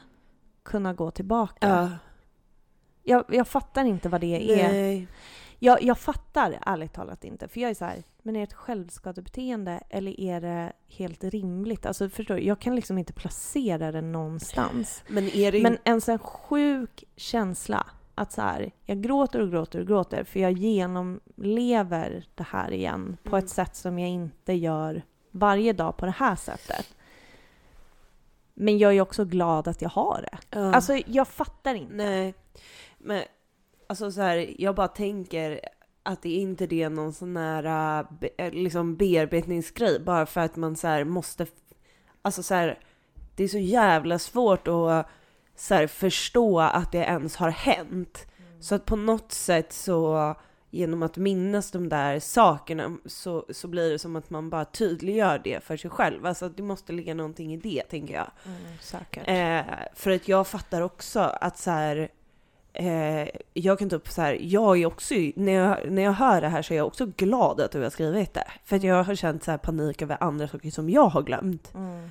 kunna 0.62 0.94
gå 0.94 1.10
tillbaka. 1.10 1.68
Ja. 1.68 1.90
Jag, 3.02 3.24
jag 3.28 3.48
fattar 3.48 3.84
inte 3.84 4.08
vad 4.08 4.20
det 4.20 4.52
är. 4.62 4.72
Nej. 4.72 5.06
Jag, 5.58 5.82
jag 5.82 5.98
fattar 5.98 6.58
ärligt 6.66 6.92
talat 6.92 7.24
inte. 7.24 7.48
För 7.48 7.60
jag 7.60 7.70
är 7.70 7.74
så 7.74 7.84
här, 7.84 8.02
men 8.22 8.36
är 8.36 8.40
det 8.40 8.44
ett 8.44 8.52
självskadebeteende 8.52 9.80
eller 9.88 10.20
är 10.20 10.40
det 10.40 10.72
helt 10.88 11.24
rimligt? 11.24 11.86
Alltså 11.86 12.08
förstår 12.08 12.34
du? 12.34 12.42
Jag 12.42 12.58
kan 12.58 12.76
liksom 12.76 12.98
inte 12.98 13.12
placera 13.12 13.92
det 13.92 14.00
någonstans. 14.00 15.04
Men 15.08 15.28
är 15.28 15.52
det 15.52 15.62
Men 15.62 15.78
en 15.84 16.00
sån 16.00 16.18
sjuk 16.18 17.04
känsla 17.16 17.86
att 18.14 18.32
så 18.32 18.42
här, 18.42 18.70
jag 18.86 19.02
gråter 19.02 19.40
och 19.40 19.50
gråter 19.50 19.80
och 19.80 19.86
gråter 19.86 20.24
för 20.24 20.40
jag 20.40 20.52
genomlever 20.52 22.24
det 22.34 22.46
här 22.50 22.72
igen 22.72 23.16
på 23.22 23.36
Mm. 23.36 23.44
ett 23.44 23.50
sätt 23.50 23.76
som 23.76 23.98
jag 23.98 24.10
inte 24.10 24.52
gör 24.52 25.02
varje 25.30 25.72
dag 25.72 25.96
på 25.96 26.06
det 26.06 26.14
här 26.16 26.36
sättet. 26.36 26.86
Men 28.54 28.78
jag 28.78 28.96
är 28.96 29.00
också 29.00 29.24
glad 29.24 29.68
att 29.68 29.82
jag 29.82 29.88
har 29.90 30.22
det. 30.30 30.38
Ja. 30.58 30.74
Alltså 30.74 30.96
jag 31.06 31.28
fattar 31.28 31.74
inte. 31.74 31.94
Nej. 31.94 32.34
Men 33.02 33.24
alltså 33.86 34.12
så 34.12 34.20
här, 34.20 34.54
jag 34.58 34.74
bara 34.74 34.88
tänker 34.88 35.60
att 36.02 36.22
det 36.22 36.28
är 36.28 36.40
inte 36.40 36.66
det 36.66 36.88
någon 36.88 37.12
sån 37.12 37.36
här 37.36 38.50
liksom 38.50 38.96
bearbetningsgrej 38.96 40.00
bara 40.00 40.26
för 40.26 40.40
att 40.40 40.56
man 40.56 40.76
så 40.76 40.86
här 40.88 41.04
måste, 41.04 41.46
alltså 42.22 42.42
så 42.42 42.54
här, 42.54 42.78
det 43.36 43.44
är 43.44 43.48
så 43.48 43.58
jävla 43.58 44.18
svårt 44.18 44.68
att 44.68 45.06
så 45.56 45.74
här, 45.74 45.86
förstå 45.86 46.60
att 46.60 46.92
det 46.92 46.98
ens 46.98 47.36
har 47.36 47.50
hänt. 47.50 48.26
Så 48.60 48.74
att 48.74 48.84
på 48.84 48.96
något 48.96 49.32
sätt 49.32 49.72
så 49.72 50.34
genom 50.70 51.02
att 51.02 51.16
minnas 51.16 51.70
de 51.70 51.88
där 51.88 52.20
sakerna 52.20 52.98
så, 53.06 53.46
så 53.50 53.68
blir 53.68 53.90
det 53.90 53.98
som 53.98 54.16
att 54.16 54.30
man 54.30 54.50
bara 54.50 54.64
tydliggör 54.64 55.40
det 55.44 55.64
för 55.64 55.76
sig 55.76 55.90
själv. 55.90 56.26
Alltså 56.26 56.48
det 56.48 56.62
måste 56.62 56.92
ligga 56.92 57.14
någonting 57.14 57.54
i 57.54 57.56
det 57.56 57.82
tänker 57.82 58.14
jag. 58.14 58.30
Mm. 58.46 58.78
Eh, 59.26 59.64
för 59.94 60.10
att 60.10 60.28
jag 60.28 60.46
fattar 60.46 60.82
också 60.82 61.20
att 61.20 61.58
så 61.58 61.70
här, 61.70 62.08
eh, 62.72 63.28
jag 63.52 63.78
kan 63.78 63.90
typ 63.90 64.08
så 64.08 64.22
här, 64.22 64.38
jag 64.40 64.80
är 64.80 64.86
också, 64.86 65.14
när 65.36 65.52
jag, 65.52 65.90
när 65.92 66.02
jag 66.02 66.12
hör 66.12 66.40
det 66.40 66.48
här 66.48 66.62
så 66.62 66.74
är 66.74 66.78
jag 66.78 66.86
också 66.86 67.06
glad 67.06 67.60
att 67.60 67.72
du 67.72 67.82
har 67.82 67.90
skrivit 67.90 68.34
det. 68.34 68.46
För 68.64 68.76
att 68.76 68.82
jag 68.82 69.04
har 69.04 69.14
känt 69.14 69.44
så 69.44 69.50
här 69.50 69.58
panik 69.58 70.02
över 70.02 70.16
andra 70.20 70.48
saker 70.48 70.70
som 70.70 70.90
jag 70.90 71.06
har 71.06 71.22
glömt. 71.22 71.74
Mm, 71.74 72.10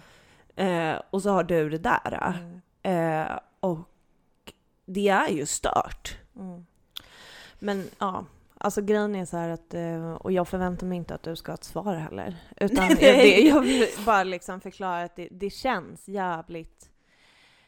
Eh, 0.55 1.01
och 1.09 1.21
så 1.21 1.29
har 1.29 1.43
du 1.43 1.69
det 1.69 1.77
där. 1.77 2.39
mm, 2.39 2.61
Eh, 2.83 3.39
och 3.59 3.79
det 4.85 5.09
är 5.09 5.29
ju 5.29 5.45
stört. 5.45 6.17
mm. 6.35 6.65
Men 7.59 7.85
ja, 7.99 8.25
alltså 8.57 8.81
grejen 8.81 9.15
är 9.15 9.25
så 9.25 9.37
här 9.37 9.49
att, 9.49 9.73
eh, 9.73 10.13
och 10.13 10.31
jag 10.31 10.47
förväntar 10.47 10.87
mig 10.87 10.97
inte 10.97 11.15
att 11.15 11.23
du 11.23 11.35
ska 11.35 11.51
ha 11.51 11.53
ett 11.57 11.63
svar 11.63 11.95
heller. 11.95 12.35
Utan 12.57 12.87
jag, 12.89 12.97
det, 12.97 13.39
jag 13.41 13.61
vill 13.61 13.87
bara 14.05 14.23
liksom 14.23 14.61
förklara 14.61 15.03
att 15.03 15.15
det, 15.15 15.27
det 15.31 15.49
känns 15.49 16.07
jävligt... 16.07 16.89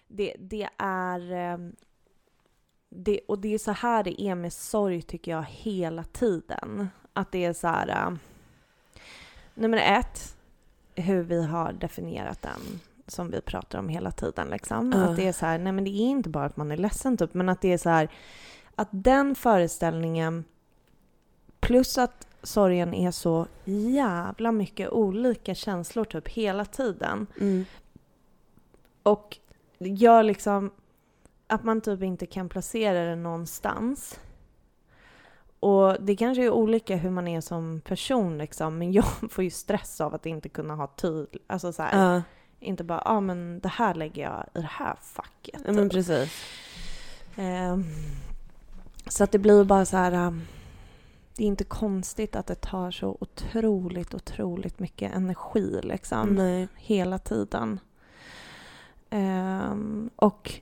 Det, 0.07 0.35
det 0.39 0.69
är... 0.77 1.59
Det, 2.95 3.19
och 3.27 3.39
det 3.39 3.53
är 3.53 3.57
så 3.57 3.71
här 3.71 4.03
det 4.03 4.21
är 4.21 4.35
med 4.35 4.53
sorg 4.53 5.01
tycker 5.01 5.31
jag 5.31 5.45
hela 5.49 6.03
tiden. 6.03 6.89
Att 7.13 7.31
det 7.31 7.45
är 7.45 7.53
så 7.53 7.67
här... 7.67 7.89
eh, 7.89 8.13
Nummer 9.55 9.77
ett, 9.77 10.35
hur 10.95 11.23
vi 11.23 11.43
har 11.45 11.73
definierat 11.73 12.41
den 12.41 12.79
som 13.07 13.31
vi 13.31 13.41
pratar 13.41 13.79
om 13.79 13.89
hela 13.89 14.11
tiden. 14.11 14.47
Liksom. 14.47 14.91
Ja. 14.91 15.03
Att 15.03 15.15
det 15.15 15.27
är 15.27 15.33
så 15.33 15.45
här, 15.45 15.57
nej 15.57 15.73
men 15.73 15.83
det 15.83 15.89
är 15.89 16.07
inte 16.09 16.29
bara 16.29 16.45
att 16.45 16.57
man 16.57 16.71
är 16.71 16.77
ledsen 16.77 17.17
typ, 17.17 17.33
men 17.33 17.49
att 17.49 17.61
det 17.61 17.73
är 17.73 17.77
så 17.77 17.89
här 17.89 18.09
att 18.75 18.87
den 18.91 19.35
föreställningen 19.35 20.43
plus 21.59 21.97
att 21.97 22.27
sorgen 22.43 22.93
är 22.93 23.11
så 23.11 23.47
jävla 23.65 24.51
mycket 24.51 24.89
olika 24.89 25.55
känslor 25.55 26.05
typ 26.05 26.27
hela 26.27 26.65
tiden 26.65 27.27
Mm. 27.41 27.65
och 29.03 29.37
gör 29.79 30.23
liksom 30.23 30.71
att 31.47 31.63
man 31.63 31.81
typ 31.81 32.01
inte 32.01 32.25
kan 32.25 32.49
placera 32.49 33.05
det 33.05 33.15
någonstans. 33.15 34.19
Och 35.59 35.95
det 35.99 36.15
kanske 36.15 36.43
är 36.43 36.49
olika 36.49 36.95
hur 36.95 37.09
man 37.09 37.27
är 37.27 37.41
som 37.41 37.81
person 37.85 38.37
liksom, 38.37 38.77
men 38.77 38.91
jag 38.91 39.05
får 39.31 39.43
ju 39.43 39.49
stress 39.49 40.01
av 40.01 40.13
att 40.13 40.25
inte 40.25 40.49
kunna 40.49 40.75
ha 40.75 40.87
tid. 40.87 41.27
Alltså 41.47 41.73
så 41.73 41.83
här, 41.83 42.15
Ja, 42.15 42.21
inte 42.59 42.83
bara, 42.83 43.01
ja 43.05 43.11
ah, 43.11 43.21
men 43.21 43.59
det 43.59 43.69
här 43.69 43.93
lägger 43.93 44.23
jag 44.23 44.45
i 44.53 44.61
det 44.61 44.69
här 44.71 44.95
facket. 45.01 45.61
ja, 45.65 45.71
men 45.71 45.89
typ. 45.89 45.91
precis. 45.91 46.43
Ehm, 47.35 47.83
så 49.07 49.23
att 49.23 49.31
det 49.31 49.39
blir 49.39 49.63
bara 49.63 49.85
så 49.85 49.97
här... 49.97 50.27
um, 50.27 50.41
det 51.35 51.43
är 51.43 51.47
inte 51.47 51.63
konstigt 51.63 52.35
att 52.35 52.47
det 52.47 52.55
tar 52.55 52.91
så 52.91 53.17
otroligt, 53.19 54.13
otroligt 54.13 54.79
mycket 54.79 55.15
energi 55.15 55.79
liksom. 55.83 56.35
Nej. 56.35 56.67
Hela 56.75 57.19
tiden. 57.19 57.79
Ehm, 59.09 60.09
och 60.15 60.61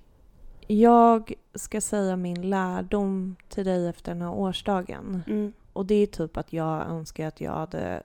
jag 0.80 1.34
ska 1.56 1.82
säga 1.82 2.16
min 2.16 2.50
lärdom 2.50 3.36
till 3.50 3.66
dig 3.66 3.88
efter 3.88 4.12
den 4.12 4.22
här 4.22 4.32
årsdagen. 4.32 5.24
Mm. 5.28 5.54
Och 5.74 5.86
det 5.86 5.96
är 5.96 6.08
typ 6.08 6.38
att 6.38 6.54
jag 6.54 6.88
önskar 6.88 7.28
att 7.28 7.42
jag 7.42 7.52
hade 7.52 8.04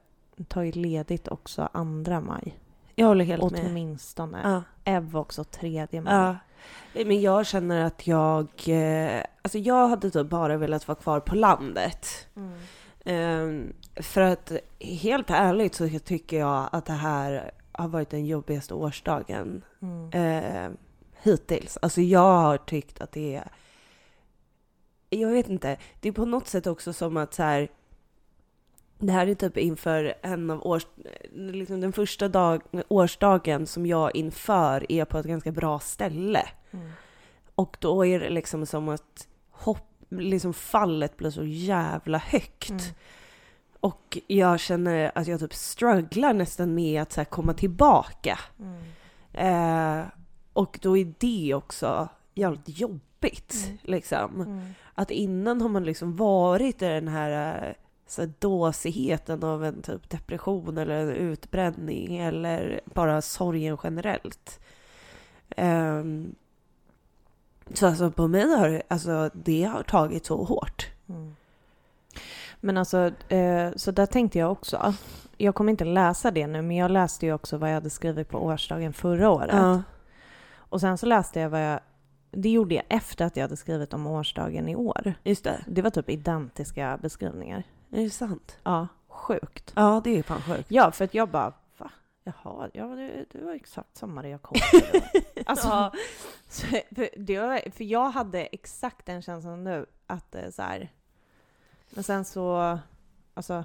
tagit 0.48 0.76
ledigt 0.76 1.28
också 1.28 1.68
andra 1.72 2.20
maj. 2.20 2.58
Jag 2.94 3.06
håller 3.06 3.24
helt 3.24 3.50
med. 3.50 3.66
Åtminstone. 3.66 4.40
Ja. 4.44 4.62
Ev 4.84 5.16
också 5.16 5.44
tredje 5.44 6.00
maj. 6.00 6.14
Ja. 6.14 6.36
Men 7.04 7.20
jag 7.20 7.46
känner 7.46 7.84
att 7.84 8.06
jag, 8.06 8.46
eh, 8.66 9.22
alltså 9.42 9.58
jag 9.58 9.88
hade 9.88 10.10
typ 10.10 10.26
bara 10.26 10.56
velat 10.56 10.88
vara 10.88 10.98
kvar 10.98 11.20
på 11.20 11.34
landet. 11.34 12.06
Mm. 12.36 12.52
Ehm, 13.04 13.72
för 13.96 14.20
att 14.20 14.52
helt 14.80 15.30
ärligt 15.30 15.74
så 15.74 15.88
tycker 15.88 16.38
jag 16.38 16.68
att 16.72 16.86
det 16.86 16.92
här 16.92 17.50
har 17.72 17.88
varit 17.88 18.10
den 18.10 18.26
jobbigaste 18.26 18.74
årsdagen 18.74 19.62
Mm. 19.82 20.10
eh, 20.12 20.70
hittills. 21.22 21.78
Alltså 21.82 22.00
jag 22.00 22.36
har 22.42 22.56
tyckt 22.56 23.00
att 23.00 23.12
det 23.12 23.34
är... 23.34 23.48
Jag 25.10 25.30
vet 25.30 25.48
inte. 25.48 25.76
Det 26.00 26.08
är 26.08 26.12
på 26.12 26.24
något 26.24 26.48
sätt 26.48 26.66
också 26.66 26.92
som 26.92 27.16
att 27.16 27.34
så 27.34 27.42
här... 27.42 27.68
Det 28.98 29.12
här 29.12 29.26
är 29.26 29.34
typ 29.34 29.56
inför 29.56 30.14
en 30.22 30.50
av 30.50 30.66
års... 30.66 30.86
Liksom 31.32 31.80
den 31.80 31.92
första 31.92 32.28
dag, 32.28 32.62
årsdagen 32.88 33.66
som 33.66 33.86
jag 33.86 34.16
inför 34.16 34.92
är 34.92 35.04
på 35.04 35.18
ett 35.18 35.26
ganska 35.26 35.52
bra 35.52 35.78
ställe. 35.78 36.48
Mm. 36.70 36.90
Och 37.54 37.76
då 37.80 38.06
är 38.06 38.20
det 38.20 38.30
liksom 38.30 38.66
som 38.66 38.88
att 38.88 39.28
hopp, 39.50 39.88
liksom 40.08 40.54
fallet 40.54 41.16
blir 41.16 41.30
så 41.30 41.44
jävla 41.44 42.18
högt. 42.18 42.70
Mm. 42.70 42.82
Och 43.80 44.18
jag 44.26 44.60
känner 44.60 45.12
att 45.14 45.26
jag 45.26 45.40
typ 45.40 45.54
strugglar 45.54 46.32
nästan 46.32 46.74
med 46.74 47.02
att 47.02 47.12
så 47.12 47.24
komma 47.24 47.54
tillbaka. 47.54 48.38
Mm. 48.58 48.82
Eh, 49.32 50.06
och 50.56 50.78
då 50.82 50.96
är 50.96 51.12
det 51.18 51.54
också 51.54 52.08
jävligt 52.34 52.78
jobbigt. 52.78 53.54
Mm. 53.66 53.78
Liksom. 53.82 54.40
Mm. 54.40 54.74
Att 54.94 55.10
innan 55.10 55.60
har 55.60 55.68
man 55.68 55.84
liksom 55.84 56.16
varit 56.16 56.82
i 56.82 56.86
den 56.86 57.08
här, 57.08 57.64
eh, 57.68 57.74
så 58.06 58.22
här 58.22 58.32
dåsigheten 58.38 59.44
av 59.44 59.64
en 59.64 59.82
typ 59.82 60.10
depression 60.10 60.78
eller 60.78 60.94
en 60.94 61.10
utbränning 61.10 62.16
eller 62.16 62.80
bara 62.84 63.22
sorgen 63.22 63.78
generellt. 63.82 64.60
Ehm, 65.56 66.34
så 67.74 67.86
alltså 67.86 68.10
på 68.10 68.28
mig 68.28 68.48
har 68.48 68.82
alltså, 68.88 69.30
det 69.34 69.64
har 69.64 69.82
tagit 69.82 70.26
så 70.26 70.44
hårt. 70.44 70.86
Mm. 71.08 71.36
Men 72.60 72.76
alltså, 72.76 73.10
eh, 73.28 73.70
så 73.76 73.90
där 73.90 74.06
tänkte 74.06 74.38
jag 74.38 74.52
också. 74.52 74.94
Jag 75.36 75.54
kommer 75.54 75.70
inte 75.70 75.84
läsa 75.84 76.30
det 76.30 76.46
nu, 76.46 76.62
men 76.62 76.76
jag 76.76 76.90
läste 76.90 77.26
ju 77.26 77.32
också 77.32 77.56
vad 77.56 77.70
jag 77.70 77.74
hade 77.74 77.90
skrivit 77.90 78.28
på 78.28 78.38
årsdagen 78.38 78.92
förra 78.92 79.30
året. 79.30 79.50
Ja. 79.52 79.82
Och 80.68 80.80
sen 80.80 80.98
så 80.98 81.06
läste 81.06 81.40
jag 81.40 81.50
vad 81.50 81.64
jag... 81.64 81.80
Det 82.30 82.48
gjorde 82.48 82.74
jag 82.74 82.84
efter 82.88 83.24
att 83.24 83.36
jag 83.36 83.44
hade 83.44 83.56
skrivit 83.56 83.94
om 83.94 84.06
årsdagen 84.06 84.68
i 84.68 84.76
år. 84.76 85.14
Just 85.24 85.44
det. 85.44 85.64
Det 85.66 85.82
var 85.82 85.90
typ 85.90 86.10
identiska 86.10 86.98
beskrivningar. 87.02 87.62
Är 87.90 88.02
det 88.02 88.10
sant? 88.10 88.58
Ja, 88.62 88.88
sjukt. 89.08 89.72
Ja, 89.76 90.00
det 90.04 90.18
är 90.18 90.22
fan 90.22 90.42
sjukt. 90.42 90.70
Ja, 90.70 90.90
för 90.90 91.04
att 91.04 91.14
jag 91.14 91.28
bara, 91.28 91.52
va? 91.78 91.90
Jaha, 92.24 92.70
ja, 92.72 92.84
det, 92.86 93.24
det 93.32 93.44
var 93.44 93.52
exakt 93.52 93.96
samma 93.96 94.22
reaktion. 94.22 94.58
alltså, 95.46 95.68
Ja. 95.68 95.92
så, 96.48 96.66
för, 96.66 97.08
det 97.16 97.40
var, 97.40 97.70
för 97.70 97.84
jag 97.84 98.10
hade 98.10 98.44
exakt 98.44 99.06
den 99.06 99.22
känslan 99.22 99.64
nu, 99.64 99.86
att 100.06 100.34
är 100.34 100.50
så 100.50 100.62
här... 100.62 100.92
Men 101.90 102.04
sen 102.04 102.24
så, 102.24 102.78
alltså, 103.34 103.64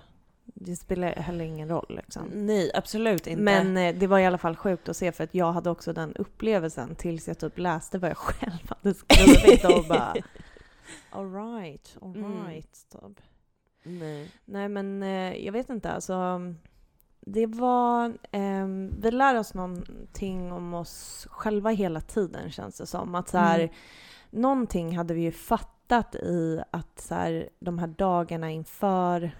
det 0.54 0.76
spelar 0.76 1.12
heller 1.12 1.46
ingen 1.46 1.70
roll 1.70 1.86
liksom. 2.04 2.28
Nej, 2.34 2.72
absolut 2.74 3.28
inte. 3.28 3.42
Men 3.44 3.78
eh, 3.78 3.96
det 3.96 4.08
var 4.08 4.20
i 4.20 4.26
alla 4.26 4.38
fall 4.38 4.56
sjukt 4.56 4.90
att 4.90 4.98
se 4.98 5.12
för 5.12 5.24
att 5.24 5.36
jag 5.36 5.52
hade 5.54 5.70
också 5.70 5.94
den 5.94 6.16
upplevelsen 6.16 6.96
tills 6.96 7.28
jag 7.28 7.38
typ 7.40 7.58
läste 7.58 7.98
vad 7.98 8.10
jag 8.10 8.18
själv 8.18 8.70
hade 8.70 8.94
skrivit 8.96 9.66
och 9.66 9.86
bara 9.90 10.14
alright, 11.12 11.98
Mm. 12.02 12.26
alright. 12.26 12.86
Typ. 12.92 13.26
Nej. 13.84 14.32
Nej 14.46 14.70
men 14.70 15.04
eh, 15.04 15.46
jag 15.46 15.52
vet 15.54 15.70
inte 15.70 15.92
alltså. 15.92 16.40
Det 17.26 17.46
var, 17.46 18.14
ehm, 18.32 18.94
vi 19.02 19.12
lär 19.12 19.36
oss 19.40 19.54
någonting 19.54 20.52
om 20.52 20.74
oss 20.74 21.28
själva 21.30 21.70
hela 21.70 22.02
tiden 22.02 22.52
känns 22.52 22.78
det 22.78 22.86
som. 22.86 23.16
Att 23.16 23.30
så 23.30 23.38
här, 23.38 23.60
Mm. 23.60 23.72
någonting 24.30 24.98
hade 24.98 25.14
vi 25.14 25.22
ju 25.22 25.32
fattat 25.32 26.16
i 26.16 26.62
att 26.72 27.00
så 27.00 27.16
här, 27.16 27.50
de 27.60 27.80
här 27.80 27.88
dagarna 27.88 28.52
inför 28.52 29.32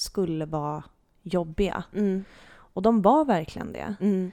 skulle 0.00 0.46
vara 0.46 0.82
jobbiga. 1.22 1.84
Mm. 1.92 2.24
Och 2.56 2.82
de 2.82 3.02
var 3.02 3.24
verkligen 3.24 3.72
det. 3.72 3.94
Mm. 4.00 4.32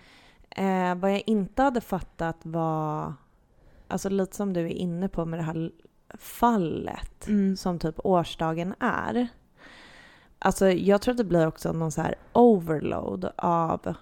Eh, 0.49 1.01
vad 1.01 1.11
jag 1.13 1.23
inte 1.25 1.61
hade 1.61 1.81
fattat 1.81 2.37
var, 2.43 3.13
alltså 3.87 4.09
lite 4.09 4.35
som 4.35 4.53
du 4.53 4.61
är 4.61 4.67
inne 4.67 5.07
på 5.09 5.25
med 5.25 5.39
det 5.39 5.43
här 5.43 5.71
fallet 6.17 7.27
Mm. 7.27 7.57
som 7.57 7.79
typ 7.79 7.95
årsdagen 8.03 8.75
är. 8.79 9.27
Alltså 10.39 10.69
jag 10.69 11.01
tror 11.01 11.11
att 11.11 11.17
det 11.17 11.23
blir 11.23 11.47
också 11.47 11.73
någon 11.73 11.91
så 11.91 12.01
här 12.01 12.15
overload 12.33 13.29
av 13.35 13.93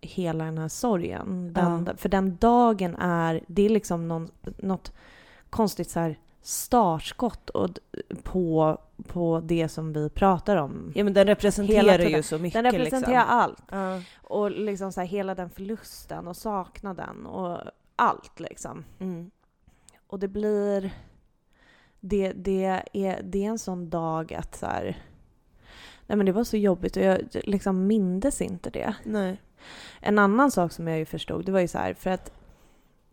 hela 0.00 0.44
den 0.44 0.58
här 0.58 0.68
sorgen. 0.68 1.52
Den, 1.52 1.96
För 1.96 2.08
den 2.08 2.36
dagen 2.36 2.94
är, 2.96 3.44
det 3.46 3.62
är 3.62 3.68
liksom 3.68 4.08
någon, 4.08 4.28
något 4.58 4.92
konstigt 5.50 5.90
så 5.90 6.00
här 6.00 6.18
startskott 6.42 7.50
och, 7.50 7.68
på, 8.22 8.78
på 9.02 9.40
det 9.44 9.68
som 9.68 9.92
vi 9.92 10.10
pratar 10.10 10.56
om. 10.56 10.92
Ja 10.94 11.04
men 11.04 11.12
den 11.12 11.26
representerar 11.26 11.98
ju 11.98 12.22
så 12.22 12.38
mycket 12.38 12.62
Den 12.62 12.72
representerar 12.72 13.18
liksom. 13.20 13.38
allt. 13.38 13.62
Ja. 13.70 14.00
Och 14.22 14.50
liksom 14.50 14.92
så 14.92 15.00
här, 15.00 15.08
hela 15.08 15.34
den 15.34 15.50
förlusten 15.50 16.28
och 16.28 16.36
saknaden 16.36 17.26
och 17.26 17.58
allt 17.96 18.40
liksom. 18.40 18.84
Mm. 18.98 19.30
Och 20.06 20.18
det 20.18 20.28
blir... 20.28 20.90
Det, 22.00 22.32
det, 22.32 22.64
är, 22.92 23.22
det 23.22 23.44
är 23.44 23.48
en 23.48 23.58
sån 23.58 23.90
dag 23.90 24.34
att 24.34 24.56
så 24.56 24.66
här... 24.66 25.02
Nej 26.06 26.16
men 26.16 26.26
det 26.26 26.32
var 26.32 26.44
så 26.44 26.56
jobbigt 26.56 26.96
och 26.96 27.02
jag 27.02 27.20
liksom 27.32 27.86
mindes 27.86 28.40
inte 28.40 28.70
det. 28.70 28.94
Nej. 29.04 29.40
En 30.00 30.18
annan 30.18 30.50
sak 30.50 30.72
som 30.72 30.88
jag 30.88 30.98
ju 30.98 31.04
förstod, 31.04 31.44
det 31.46 31.52
var 31.52 31.60
ju 31.60 31.68
så 31.68 31.78
här, 31.78 31.94
för 31.94 32.10
att 32.10 32.32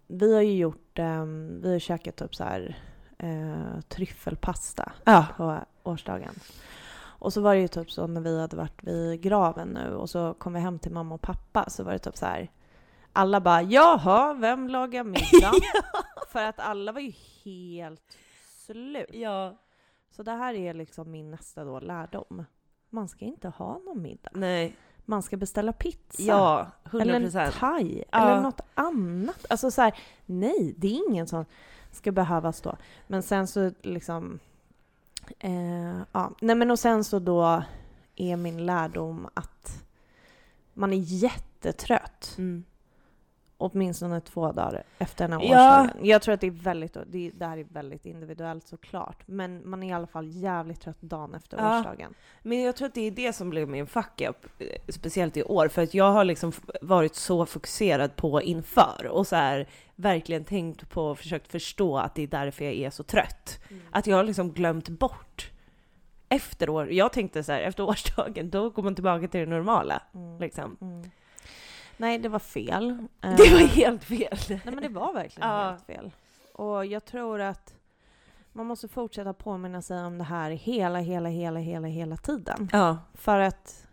vi 0.08 0.36
har 0.36 0.42
ju 0.42 0.58
gjort, 0.58 1.00
um, 1.00 1.62
vi 1.62 1.72
har 1.72 1.80
käkat 1.80 2.16
typ 2.16 2.36
så 2.36 2.44
här 2.44 2.78
eh, 3.18 3.80
tryffelpasta 3.88 4.92
Ja. 5.04 5.26
på 5.38 5.58
årsdagen. 5.90 6.34
Och 7.20 7.34
så 7.34 7.42
var 7.42 7.56
det 7.56 7.62
ju 7.62 7.68
typ 7.68 7.92
så 7.92 8.08
när 8.08 8.22
vi 8.22 8.42
hade 8.42 8.56
varit 8.56 8.84
vid 8.84 9.22
graven 9.22 9.68
nu 9.68 9.96
och 9.96 10.10
så 10.10 10.34
kom 10.34 10.54
vi 10.54 10.60
hem 10.60 10.80
till 10.80 10.92
mamma 10.92 11.16
och 11.16 11.22
pappa 11.22 11.70
så 11.70 11.84
var 11.84 11.92
det 11.92 12.00
typ 12.00 12.18
så 12.18 12.26
här. 12.26 12.52
Alla 13.14 13.42
bara 13.42 13.62
jaha, 13.62 14.34
vem 14.34 14.68
lagar 14.68 15.04
middag? 15.04 15.52
För 16.30 16.44
att 16.44 16.60
alla 16.60 16.92
var 16.92 17.02
ju 17.02 17.14
helt 17.44 18.18
slut. 18.66 19.10
Ja. 19.14 19.58
Så 20.12 20.24
det 20.24 20.32
här 20.32 20.54
är 20.54 20.74
liksom 20.74 21.12
min 21.12 21.32
nästa 21.32 21.64
då 21.64 21.80
lärdom. 21.80 22.46
Man 22.90 23.08
ska 23.08 23.26
inte 23.26 23.48
ha 23.48 23.78
någon 23.78 24.02
middag. 24.02 24.30
Nej. 24.34 24.76
Man 25.06 25.24
ska 25.24 25.38
beställa 25.38 25.74
pizza. 25.74 26.24
Ja, 26.24 26.72
100 26.86 27.04
eller 27.04 27.14
en 27.14 27.22
procent. 27.22 27.56
thai. 27.56 28.04
Ja. 28.12 28.18
Eller 28.18 28.42
något 28.42 28.62
annat. 28.74 29.46
Alltså 29.50 29.72
så 29.72 29.82
här, 29.82 29.94
nej, 30.26 30.74
det 30.78 30.88
är 30.88 31.10
ingen 31.10 31.28
som 31.28 31.46
ska 31.92 32.12
behöva 32.12 32.52
stå. 32.52 32.78
Men 33.08 33.24
sen 33.24 33.48
så 33.48 33.72
liksom... 33.82 34.40
Eh, 35.40 36.00
ja. 36.12 36.32
Nej 36.42 36.56
men 36.56 36.72
och 36.72 36.80
sen 36.80 37.04
så 37.04 37.20
då 37.20 37.64
är 38.16 38.36
min 38.36 38.66
lärdom 38.66 39.28
att 39.34 39.84
man 40.74 40.94
är 40.94 40.98
jättetrött. 40.98 42.36
Mm. 42.38 42.64
Åtminstone 43.62 44.22
två 44.22 44.52
dagar 44.52 44.84
efter 44.98 45.28
den 45.28 45.40
här 45.42 45.48
Ja. 45.50 45.82
årsdagen. 45.82 46.06
Jag 46.06 46.22
tror 46.22 46.34
att 46.34 46.42
det 46.42 46.48
är 46.48 46.52
väldigt, 46.52 46.98
det, 47.08 47.32
det 47.34 47.46
här 47.46 47.58
är 47.58 47.64
väldigt 47.64 48.06
individuellt 48.06 48.68
såklart. 48.68 49.24
Men 49.28 49.70
man 49.70 49.84
är 49.84 49.90
i 49.90 49.94
alla 49.94 50.08
fall 50.08 50.28
jävligt 50.28 50.82
trött 50.82 51.02
dagen 51.02 51.34
efter 51.34 51.58
Ja. 51.58 51.78
årsdagen. 51.80 52.14
Men 52.42 52.62
jag 52.62 52.76
tror 52.76 52.88
att 52.88 52.94
det 52.94 53.08
är 53.08 53.12
det 53.12 53.34
som 53.34 53.50
blev 53.50 53.68
min 53.70 53.88
fuck-up, 53.88 54.46
eh, 54.60 54.68
speciellt 54.90 55.38
i 55.38 55.44
år, 55.44 55.68
för 55.68 55.84
att 55.84 55.94
jag 55.94 56.12
har 56.12 56.24
liksom 56.24 56.52
varit 56.82 57.16
så 57.16 57.46
fokuserad 57.46 58.16
på 58.16 58.42
inför 58.42 59.08
och 59.12 59.28
så 59.28 59.36
här 59.36 59.68
verkligen 59.96 60.44
tänkt 60.44 60.90
på 60.90 61.04
och 61.04 61.18
försökt 61.18 61.52
förstå 61.52 61.98
att 61.98 62.16
det 62.16 62.22
är 62.24 62.28
därför 62.28 62.66
jag 62.66 62.74
är 62.74 62.90
så 62.90 63.04
trött. 63.04 63.60
Att 63.92 64.08
jag 64.08 64.16
har 64.18 64.24
liksom 64.24 64.52
glömt 64.52 64.90
bort 64.90 65.52
efter 66.32 66.70
år, 66.70 66.92
jag 66.92 67.14
tänkte 67.14 67.44
så 67.44 67.52
här, 67.52 67.62
efter 67.62 67.84
årsdagen, 67.90 68.50
då 68.50 68.70
går 68.70 68.84
man 68.84 68.96
tillbaka 68.96 69.28
till 69.28 69.40
det 69.40 69.46
normala. 69.46 70.02
Mm. 70.16 70.40
Liksom. 70.40 70.78
Nej, 72.00 72.18
det 72.18 72.30
var 72.30 72.40
fel. 72.40 73.08
Det 73.22 73.28
var 73.54 73.62
Eh, 73.62 73.68
helt 73.68 74.04
fel. 74.04 74.38
Nej 74.50 74.62
men 74.66 74.82
det 74.82 74.90
var 74.90 75.14
verkligen 75.14 75.50
Ja. 75.50 75.70
helt 75.70 75.86
fel. 75.86 76.12
Och 76.54 76.86
jag 76.86 77.06
tror 77.06 77.42
att 77.42 77.74
man 78.54 78.66
måste 78.66 78.88
fortsätta 78.88 79.34
påminna 79.34 79.82
sig 79.82 80.04
om 80.06 80.18
det 80.18 80.24
här 80.24 80.52
hela, 80.52 81.00
hela, 81.00 81.30
hela, 81.30 81.60
hela, 81.60 81.88
hela 81.88 82.18
tiden. 82.18 82.70
Ja. 82.74 82.98
För 83.14 83.40
att, 83.40 83.88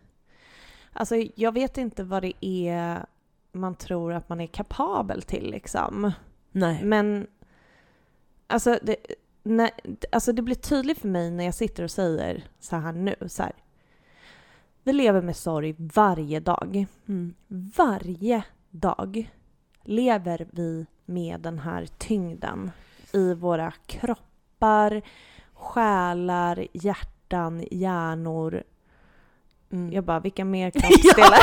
alltså 0.93 1.15
jag 1.35 1.51
vet 1.51 1.77
inte 1.77 2.03
vad 2.03 2.21
det 2.23 2.33
är 2.45 3.05
man 3.51 3.75
tror 3.75 4.13
att 4.13 4.29
man 4.29 4.41
är 4.41 4.47
kapabel 4.47 5.21
till 5.21 5.51
liksom. 5.51 6.11
Nej. 6.51 6.83
Men, 6.83 7.27
alltså 8.47 8.79
det, 8.81 8.95
när, 9.43 9.69
alltså 10.11 10.31
det 10.33 10.41
blir 10.41 10.55
tydligt 10.55 10.99
för 10.99 11.07
mig 11.07 11.31
när 11.31 11.43
jag 11.45 11.53
sitter 11.55 11.83
och 11.83 11.91
säger 11.91 12.43
så 12.59 12.75
här 12.75 12.91
nu, 12.91 13.15
så 13.27 13.43
här. 13.43 13.51
Vi 14.87 14.93
lever 14.93 15.21
med 15.21 15.35
sorg 15.35 15.75
varje 15.77 16.39
dag. 16.39 16.87
Mm. 17.07 17.33
Varje 17.47 18.43
dag 18.69 19.31
lever 19.83 20.47
vi 20.51 20.85
med 21.05 21.41
den 21.41 21.59
här 21.59 21.85
tyngden 21.85 22.71
i 23.13 23.33
våra 23.33 23.71
kroppar, 23.71 25.01
själar, 25.53 26.67
hjärtan, 26.73 27.63
hjärnor. 27.71 28.63
Mm. 29.71 29.93
Jag 29.93 30.03
bara, 30.03 30.19
vilka 30.19 30.45
mer 30.45 30.71
kroppsdelar? 30.75 31.39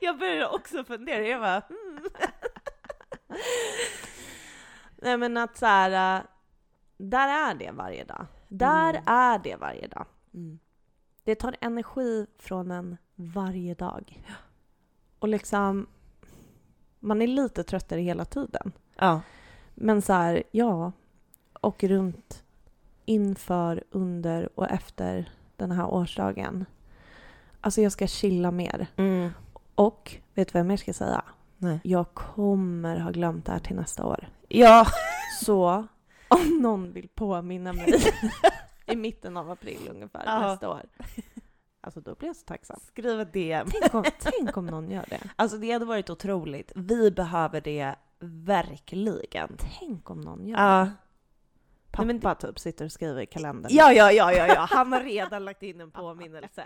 Jag 0.00 0.18
började 0.18 0.48
också 0.48 0.84
fundera, 0.84 1.26
jag 1.26 1.40
bara, 1.40 1.62
mm. 1.70 1.98
Nej 4.96 5.16
men 5.16 5.36
att 5.36 5.58
så 5.58 5.66
här, 5.66 6.16
äh, 6.16 6.22
där 6.98 7.50
är 7.50 7.54
det 7.54 7.70
varje 7.70 8.04
dag. 8.04 8.26
Där 8.48 8.90
Mm. 8.90 9.02
är 9.06 9.38
det 9.38 9.56
varje 9.56 9.86
dag. 9.86 10.06
Mm. 10.34 10.58
Det 11.24 11.34
tar 11.34 11.56
energi 11.60 12.26
från 12.38 12.70
en 12.70 12.96
varje 13.14 13.74
dag. 13.74 14.22
Och 15.18 15.28
liksom, 15.28 15.86
man 17.00 17.22
är 17.22 17.26
lite 17.26 17.64
tröttare 17.64 18.00
hela 18.00 18.24
tiden. 18.24 18.72
Ja. 18.96 19.20
Men 19.74 20.02
så 20.02 20.12
här, 20.12 20.42
ja. 20.50 20.92
Och 21.60 21.84
runt 21.84 22.44
inför, 23.04 23.84
under 23.90 24.58
och 24.58 24.70
efter 24.70 25.30
den 25.56 25.70
här 25.70 25.86
årsdagen. 25.86 26.64
Alltså 27.60 27.80
jag 27.80 27.92
ska 27.92 28.06
chilla 28.06 28.50
mer. 28.50 28.86
Mm. 28.96 29.30
Och 29.74 30.16
vet 30.34 30.48
du 30.48 30.52
vad 30.52 30.60
jag 30.60 30.66
mer 30.66 30.76
ska 30.76 30.92
säga? 30.92 31.22
Nej. 31.56 31.80
Jag 31.84 32.14
kommer 32.14 32.98
ha 33.00 33.10
glömt 33.10 33.46
det 33.46 33.52
här 33.52 33.58
till 33.58 33.76
nästa 33.76 34.06
år. 34.06 34.28
Ja. 34.48 34.86
Så 35.44 35.86
om 36.40 36.58
någon 36.62 36.92
vill 36.92 37.08
påminna 37.08 37.72
mig 37.72 38.12
i 38.86 38.96
mitten 38.96 39.36
av 39.36 39.50
april 39.50 39.78
ungefär 39.90 40.22
Ja. 40.26 40.40
nästa 40.40 40.68
år. 40.70 40.82
Alltså 41.80 42.00
då 42.00 42.14
blir 42.14 42.28
jag 42.28 42.36
så 42.36 42.44
tacksam. 42.44 42.80
Skriv 42.86 43.20
ett 43.20 43.32
DM. 43.32 43.66
Tänk 43.80 43.94
om, 43.94 44.04
tänk 44.18 44.56
om 44.56 44.66
någon 44.66 44.90
gör 44.90 45.04
det. 45.08 45.20
Alltså 45.36 45.56
det 45.58 45.72
hade 45.72 45.84
varit 45.84 46.10
otroligt. 46.10 46.72
Vi 46.74 47.10
behöver 47.10 47.60
det 47.60 47.94
verkligen. 48.20 49.56
Tänk 49.78 50.10
om 50.10 50.20
någon 50.20 50.46
gör 50.46 50.56
det. 50.56 50.62
Ja. 50.62 50.88
Pappa 51.90 52.04
Nej, 52.06 52.20
men- 52.22 52.36
typ 52.36 52.58
sitter 52.58 52.84
och 52.84 52.92
skriver 52.92 53.20
i 53.20 53.26
kalendern. 53.26 53.72
Ja, 53.74 53.92
ja, 53.92 54.12
ja, 54.12 54.32
ja, 54.32 54.46
ja. 54.46 54.66
Han 54.70 54.92
har 54.92 55.00
redan 55.00 55.44
lagt 55.44 55.62
in 55.62 55.80
en 55.80 55.90
påminnelse. 55.90 56.64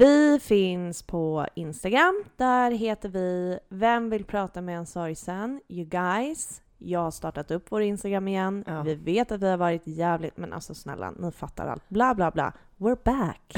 Vi 0.00 0.38
finns 0.42 1.02
på 1.02 1.46
Instagram. 1.54 2.24
Där 2.36 2.70
heter 2.70 3.08
vi 3.08 3.58
Vem 3.68 4.10
vill 4.10 4.24
prata 4.24 4.62
med 4.62 4.78
en 4.78 4.86
sorgsen? 4.86 5.60
You 5.68 5.84
guys. 5.86 6.62
Jag 6.78 7.00
har 7.00 7.10
startat 7.10 7.50
upp 7.50 7.66
vår 7.68 7.82
Instagram 7.82 8.28
igen. 8.28 8.64
Ja. 8.66 8.82
Vi 8.82 8.94
vet 8.94 9.32
att 9.32 9.40
vi 9.40 9.50
har 9.50 9.56
varit 9.56 9.82
jävligt, 9.86 10.36
men 10.36 10.52
alltså 10.52 10.74
snälla, 10.74 11.10
ni 11.10 11.32
fattar 11.32 11.66
allt. 11.66 11.88
Bla, 11.88 12.14
bla, 12.14 12.30
bla. 12.30 12.52
We're 12.76 12.98
back. 13.04 13.52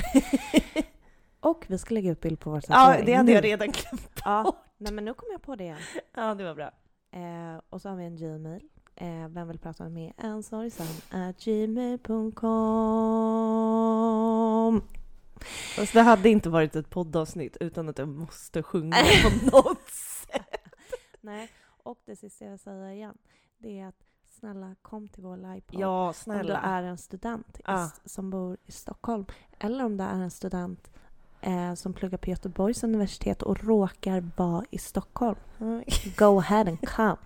Och 1.41 1.65
vi 1.69 1.79
ska 1.79 1.95
lägga 1.95 2.13
upp 2.13 2.21
bild 2.21 2.41
på 2.41 2.51
vår 2.51 2.63
Ja, 2.69 2.75
tatuering 2.75 3.07
det 3.07 3.13
hade 3.15 3.27
nu. 3.27 3.33
jag 3.33 3.45
redan 3.45 3.69
glömt. 3.69 4.11
Ja, 4.25 4.57
nej 4.79 4.93
men 4.93 5.05
nu 5.05 5.15
kommer 5.15 5.33
jag 5.33 5.43
på 5.43 5.57
det 5.57 5.65
igen. 5.65 5.79
Ja, 6.17 6.35
det 6.35 6.45
var 6.45 6.55
bra. 6.55 6.71
Eh, 7.13 7.61
och 7.71 7.81
så 7.83 7.89
har 7.89 7.97
vi 7.97 8.05
en 8.05 8.17
Gmail. 8.17 8.63
Eh, 8.97 9.29
vem 9.29 9.49
vill 9.49 9.59
prata 9.59 9.89
med? 9.89 10.13
En 10.17 10.43
sorgsen 10.43 10.87
gmail.com 11.45 12.33
Fast 15.77 15.93
det 15.93 16.01
hade 16.03 16.29
inte 16.29 16.49
varit 16.51 16.77
ett 16.77 16.91
poddavsnitt 16.91 17.57
utan 17.61 17.89
att 17.89 17.99
jag 17.99 18.09
måste 18.09 18.63
sjunga 18.63 18.97
på 19.23 19.57
något 19.57 19.89
sätt. 19.91 20.73
Nej, 21.21 21.51
och 21.83 21.99
det 22.05 22.17
sista 22.17 22.45
jag 22.45 22.61
säga 22.61 22.93
igen, 22.95 23.15
det 23.59 23.81
är 23.81 23.87
att 23.89 23.95
snälla 24.41 24.75
kom 24.83 25.09
till 25.09 25.23
vår 25.23 25.37
livepodd. 25.37 25.81
Ja, 25.81 26.03
om 26.07 26.13
du 26.13 26.19
snälla. 26.19 26.61
är 26.61 26.83
en 26.83 26.99
student 26.99 27.61
s- 27.69 28.01
som 28.05 28.31
bor 28.31 28.57
i 28.67 28.73
Stockholm. 28.73 29.25
Eller 29.59 29.85
om 29.85 29.97
du 29.97 30.05
är 30.05 30.15
en 30.15 30.31
student 30.31 30.91
eh, 31.41 31.75
som 31.75 31.93
pluggar 31.93 32.19
på 32.19 32.31
Göteborgs 32.31 32.85
universitet 32.85 33.43
och 33.43 33.65
råkar 33.65 34.31
vara 34.37 34.65
i 34.71 34.79
Stockholm. 34.79 35.39
Go 36.17 36.39
ahead 36.39 36.61
and 36.69 36.89
come. 36.89 37.17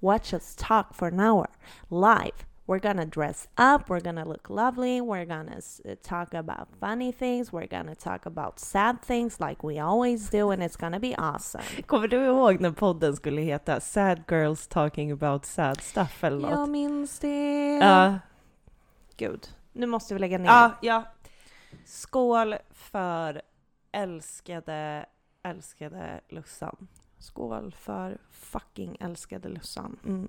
Watch 0.00 0.32
us 0.34 0.56
talk 0.56 0.94
for 0.94 1.06
an 1.08 1.20
hour 1.20 1.46
live. 1.88 2.36
We're 2.66 2.78
gonna 2.80 3.04
dress 3.04 3.48
up, 3.58 3.90
we're 3.90 4.00
gonna 4.00 4.24
look 4.24 4.48
lovely, 4.50 5.00
we're 5.00 5.24
gonna 5.26 5.56
s- 5.58 5.80
talk 6.02 6.34
about 6.34 6.68
funny 6.80 7.12
things, 7.12 7.52
we're 7.52 7.66
gonna 7.66 7.94
talk 7.94 8.26
about 8.26 8.58
sad 8.58 8.96
things 9.02 9.40
like 9.40 9.66
we 9.66 9.78
always 9.80 10.30
do, 10.30 10.50
and 10.50 10.62
it's 10.62 10.76
gonna 10.80 10.98
be 11.00 11.14
awesome. 11.18 11.64
Kommer 11.86 12.08
du 12.08 12.16
ihåg 12.24 12.60
när 12.60 12.70
podden 12.70 13.16
skulle 13.16 13.40
heta 13.42 13.80
Sad 13.80 14.22
Girls 14.28 14.66
Talking 14.68 15.10
About 15.12 15.44
Sad 15.44 15.80
Stuff 15.80 16.24
eller 16.24 16.40
något? 16.40 16.50
Jag 16.50 16.68
minns 16.68 17.18
det. 17.18 17.74
Ja. 17.76 18.18
Gud, 19.16 19.48
nu 19.72 19.86
måste 19.86 20.14
vi 20.14 20.20
lägga 20.20 20.38
ner. 20.38 20.46
Ja, 20.46 20.72
ja. 20.82 21.04
Skål 21.84 22.54
för 22.70 23.42
älskade, 23.92 25.06
älskade 25.42 26.20
Lussan. 26.28 26.88
Skål 27.18 27.74
för 27.78 28.18
fucking 28.30 28.96
älskade 29.00 29.48
Lussan. 29.48 29.96
Mm. 30.04 30.28